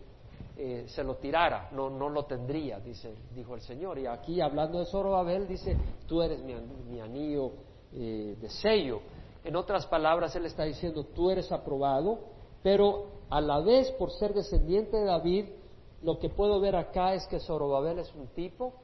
[0.57, 3.99] eh, se lo tirara, no, no lo tendría, dice, dijo el Señor.
[3.99, 5.77] Y aquí, hablando de Zorobabel, dice,
[6.07, 7.53] tú eres mi, mi anillo
[7.93, 9.01] de sello.
[9.45, 12.19] En otras palabras, él está diciendo, tú eres aprobado,
[12.63, 15.47] pero a la vez, por ser descendiente de David,
[16.03, 18.75] lo que puedo ver acá es que Zorobabel es un tipo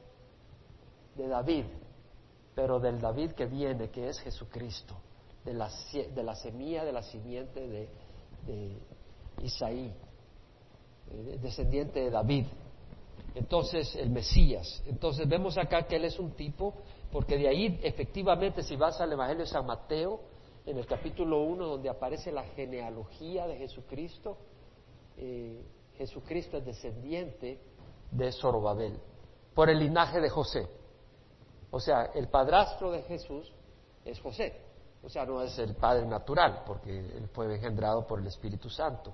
[1.15, 1.65] de David,
[2.55, 4.95] pero del David que viene, que es Jesucristo,
[5.45, 5.69] de la,
[6.35, 7.89] semilla, de la simiente de,
[8.47, 8.79] de
[9.43, 9.93] Isaí,
[11.11, 12.47] eh, descendiente de David.
[13.35, 14.83] Entonces, el Mesías.
[14.87, 16.75] Entonces, vemos acá que él es un tipo,
[17.11, 20.21] porque de ahí, efectivamente, si vas al Evangelio de San Mateo,
[20.65, 24.37] en el capítulo 1 donde aparece la genealogía de Jesucristo,
[25.17, 25.65] eh,
[25.97, 27.59] Jesucristo es descendiente
[28.11, 28.99] de Zorobabel,
[29.55, 30.69] por el linaje de José.
[31.71, 33.53] O sea, el padrastro de Jesús
[34.05, 34.55] es José.
[35.03, 39.13] O sea, no es el padre natural, porque él fue engendrado por el Espíritu Santo.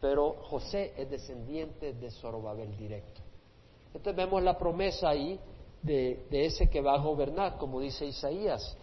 [0.00, 3.20] Pero José es descendiente de Zorobabel directo.
[3.88, 5.38] Entonces vemos la promesa ahí
[5.82, 8.76] de, ese que va a gobernar, como dice Isaías.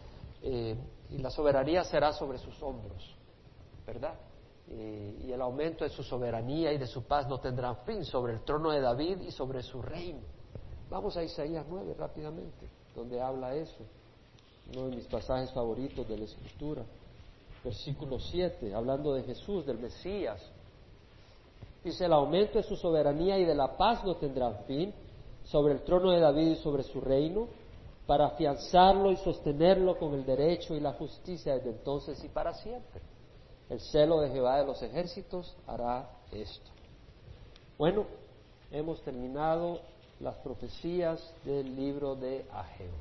[0.43, 0.75] Eh,
[1.11, 3.15] y la soberanía será sobre sus hombros,
[3.85, 4.15] ¿verdad?
[4.67, 8.41] Y, el aumento de su soberanía y de su paz no tendrá fin sobre el
[8.41, 10.21] trono de David y sobre su reino.
[10.89, 13.83] Vamos a Isaías 9 rápidamente, donde habla eso,
[14.73, 16.83] uno de mis pasajes favoritos de la Escritura.
[17.63, 20.41] Versículo 7, hablando de Jesús, del Mesías.
[21.83, 24.93] Dice, el aumento de su soberanía y de la paz no tendrá fin
[25.43, 27.47] sobre el trono de David y sobre su reino
[28.05, 33.01] para afianzarlo y sostenerlo con el derecho y la justicia desde entonces y para siempre.
[33.69, 36.69] El celo de Jehová de los ejércitos hará esto.
[37.77, 38.05] Bueno,
[38.71, 39.79] hemos terminado
[40.19, 42.93] las profecías del libro de Ageo.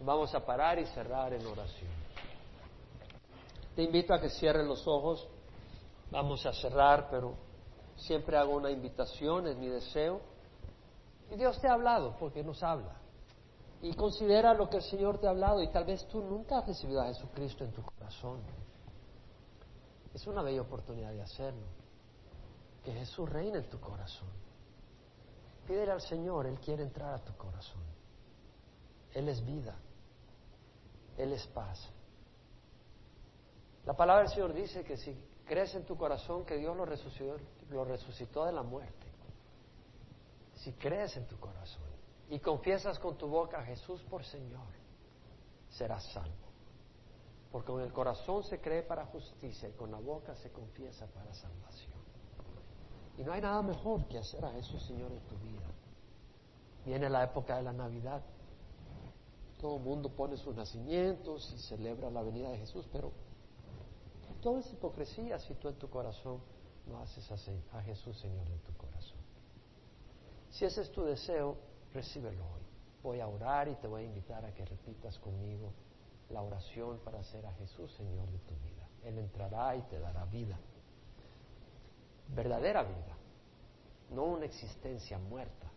[0.00, 1.90] Vamos a parar y cerrar en oración.
[3.76, 5.28] Te invito a que cierres los ojos.
[6.10, 7.34] Vamos a cerrar, pero
[7.94, 10.20] siempre hago una invitación, es mi deseo.
[11.30, 13.00] Y Dios te ha hablado porque nos habla
[13.82, 16.66] y considera lo que el Señor te ha hablado y tal vez tú nunca has
[16.66, 18.40] recibido a Jesucristo en tu corazón.
[20.12, 21.66] Es una bella oportunidad de hacerlo.
[22.84, 24.28] Que Jesús reine en tu corazón.
[25.66, 27.82] Pídele al Señor, Él quiere entrar a tu corazón.
[29.14, 29.76] Él es vida.
[31.16, 31.90] Él es paz.
[33.86, 35.16] La palabra del Señor dice que si
[35.46, 37.36] crees en tu corazón que Dios lo resucitó,
[37.70, 39.06] lo resucitó de la muerte,
[40.56, 41.89] si crees en tu corazón,
[42.30, 44.68] y confiesas con tu boca a Jesús por Señor,
[45.68, 46.48] serás salvo.
[47.50, 51.34] Porque con el corazón se cree para justicia y con la boca se confiesa para
[51.34, 52.00] salvación.
[53.18, 55.66] Y no hay nada mejor que hacer a Jesús Señor en tu vida.
[56.86, 58.22] Viene la época de la Navidad
[59.60, 63.12] Todo el mundo pone sus nacimientos y celebra la venida de Jesús, pero
[64.40, 66.40] todo es hipocresía si tú en tu corazón
[66.86, 69.18] no haces así, a Jesús Señor en tu corazón.
[70.50, 71.58] Si ese es tu deseo,
[71.92, 72.62] recíbelo hoy.
[73.02, 75.72] Voy a orar y te voy a invitar a que repitas conmigo
[76.28, 78.86] la oración para hacer a Jesús Señor de tu vida.
[79.04, 80.58] Él entrará y te dará vida,
[82.28, 83.16] verdadera vida,
[84.10, 85.70] no una existencia muerta,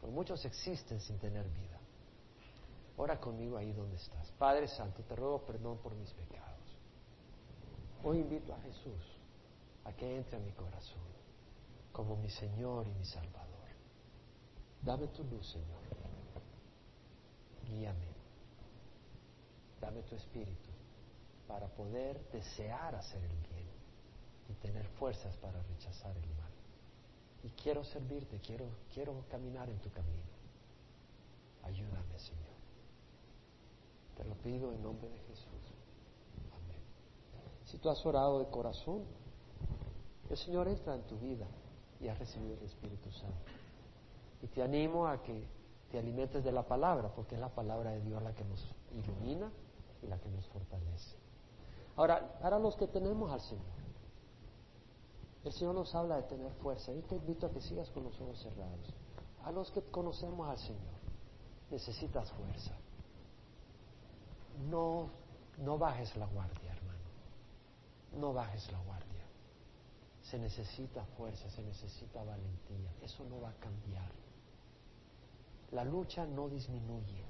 [0.00, 1.78] porque muchos existen sin tener vida.
[2.96, 4.30] Ora conmigo ahí donde estás.
[4.32, 6.78] Padre Santo, te ruego perdón por mis pecados.
[8.02, 9.18] Hoy invito a Jesús
[9.84, 11.02] a que entre a mi corazón
[11.92, 13.53] como mi Señor y mi Salvador.
[14.84, 15.80] Dame tu luz, Señor.
[17.66, 18.08] Guíame.
[19.80, 20.70] Dame tu espíritu
[21.48, 23.66] para poder desear hacer el bien
[24.48, 26.52] y tener fuerzas para rechazar el mal.
[27.42, 30.22] Y quiero servirte, quiero, quiero caminar en tu camino.
[31.62, 32.54] Ayúdame, Señor.
[34.16, 35.46] Te lo pido en nombre de Jesús.
[36.52, 36.78] Amén.
[37.64, 39.04] Si tú has orado de corazón,
[40.28, 41.46] el Señor entra en tu vida
[42.00, 43.63] y has recibido el Espíritu Santo.
[44.44, 45.48] Y te animo a que
[45.90, 49.50] te alimentes de la palabra, porque es la palabra de Dios la que nos ilumina
[50.02, 51.16] y la que nos fortalece.
[51.96, 53.64] Ahora, para los que tenemos al Señor,
[55.44, 56.92] el Señor nos habla de tener fuerza.
[56.92, 58.92] Yo te invito a que sigas con los ojos cerrados.
[59.44, 60.94] A los que conocemos al Señor,
[61.70, 62.74] necesitas fuerza.
[64.68, 65.08] No,
[65.56, 66.98] no bajes la guardia, hermano.
[68.20, 69.24] No bajes la guardia.
[70.20, 72.92] Se necesita fuerza, se necesita valentía.
[73.00, 74.23] Eso no va a cambiar.
[75.74, 77.24] La lucha no disminuye.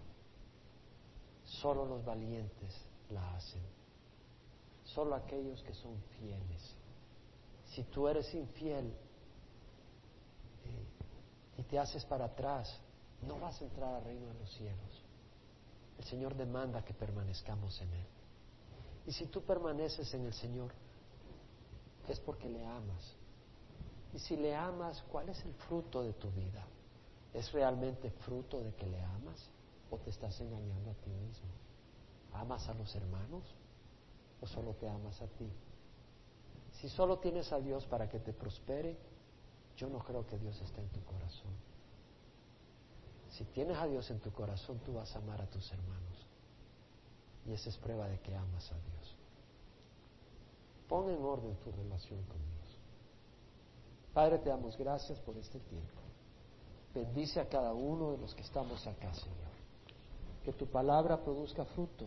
[1.45, 2.75] Solo los valientes
[3.11, 3.63] la hacen.
[4.85, 6.77] Solo aquellos que son fieles.
[7.75, 8.87] Si tú eres infiel
[10.65, 10.87] eh,
[11.57, 12.79] y te haces para atrás,
[13.27, 15.03] no vas a entrar al reino de los cielos.
[15.99, 18.07] El Señor demanda que permanezcamos en Él.
[19.07, 20.71] Y si tú permaneces en el Señor,
[22.09, 23.15] es porque le amas.
[24.13, 26.65] Y si le amas, ¿cuál es el fruto de tu vida?
[27.35, 29.51] ¿Es realmente fruto de que le amas
[29.91, 31.51] o te estás engañando a ti mismo?
[32.33, 33.43] ¿Amas a los hermanos
[34.41, 35.51] o solo te amas a ti?
[36.81, 38.97] Si solo tienes a Dios para que te prospere,
[39.77, 41.53] yo no creo que Dios esté en tu corazón.
[43.31, 46.27] Si tienes a Dios en tu corazón, tú vas a amar a tus hermanos.
[47.47, 49.17] Y esa es prueba de que amas a Dios.
[50.89, 52.79] Pon en orden tu relación con Dios.
[54.13, 56.04] Padre, te damos gracias por este tiempo.
[56.95, 59.53] Bendice a cada uno de los que estamos acá, Señor.
[60.45, 62.07] Que tu palabra produzca fruto,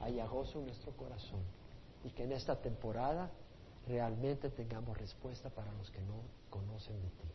[0.00, 1.42] haya gozo en nuestro corazón
[2.04, 3.30] y que en esta temporada
[3.86, 7.28] realmente tengamos respuesta para los que no conocen de ti.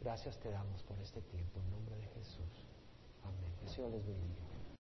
[0.00, 2.64] Gracias te damos por este tiempo en nombre de Jesús.
[3.24, 3.52] Amén.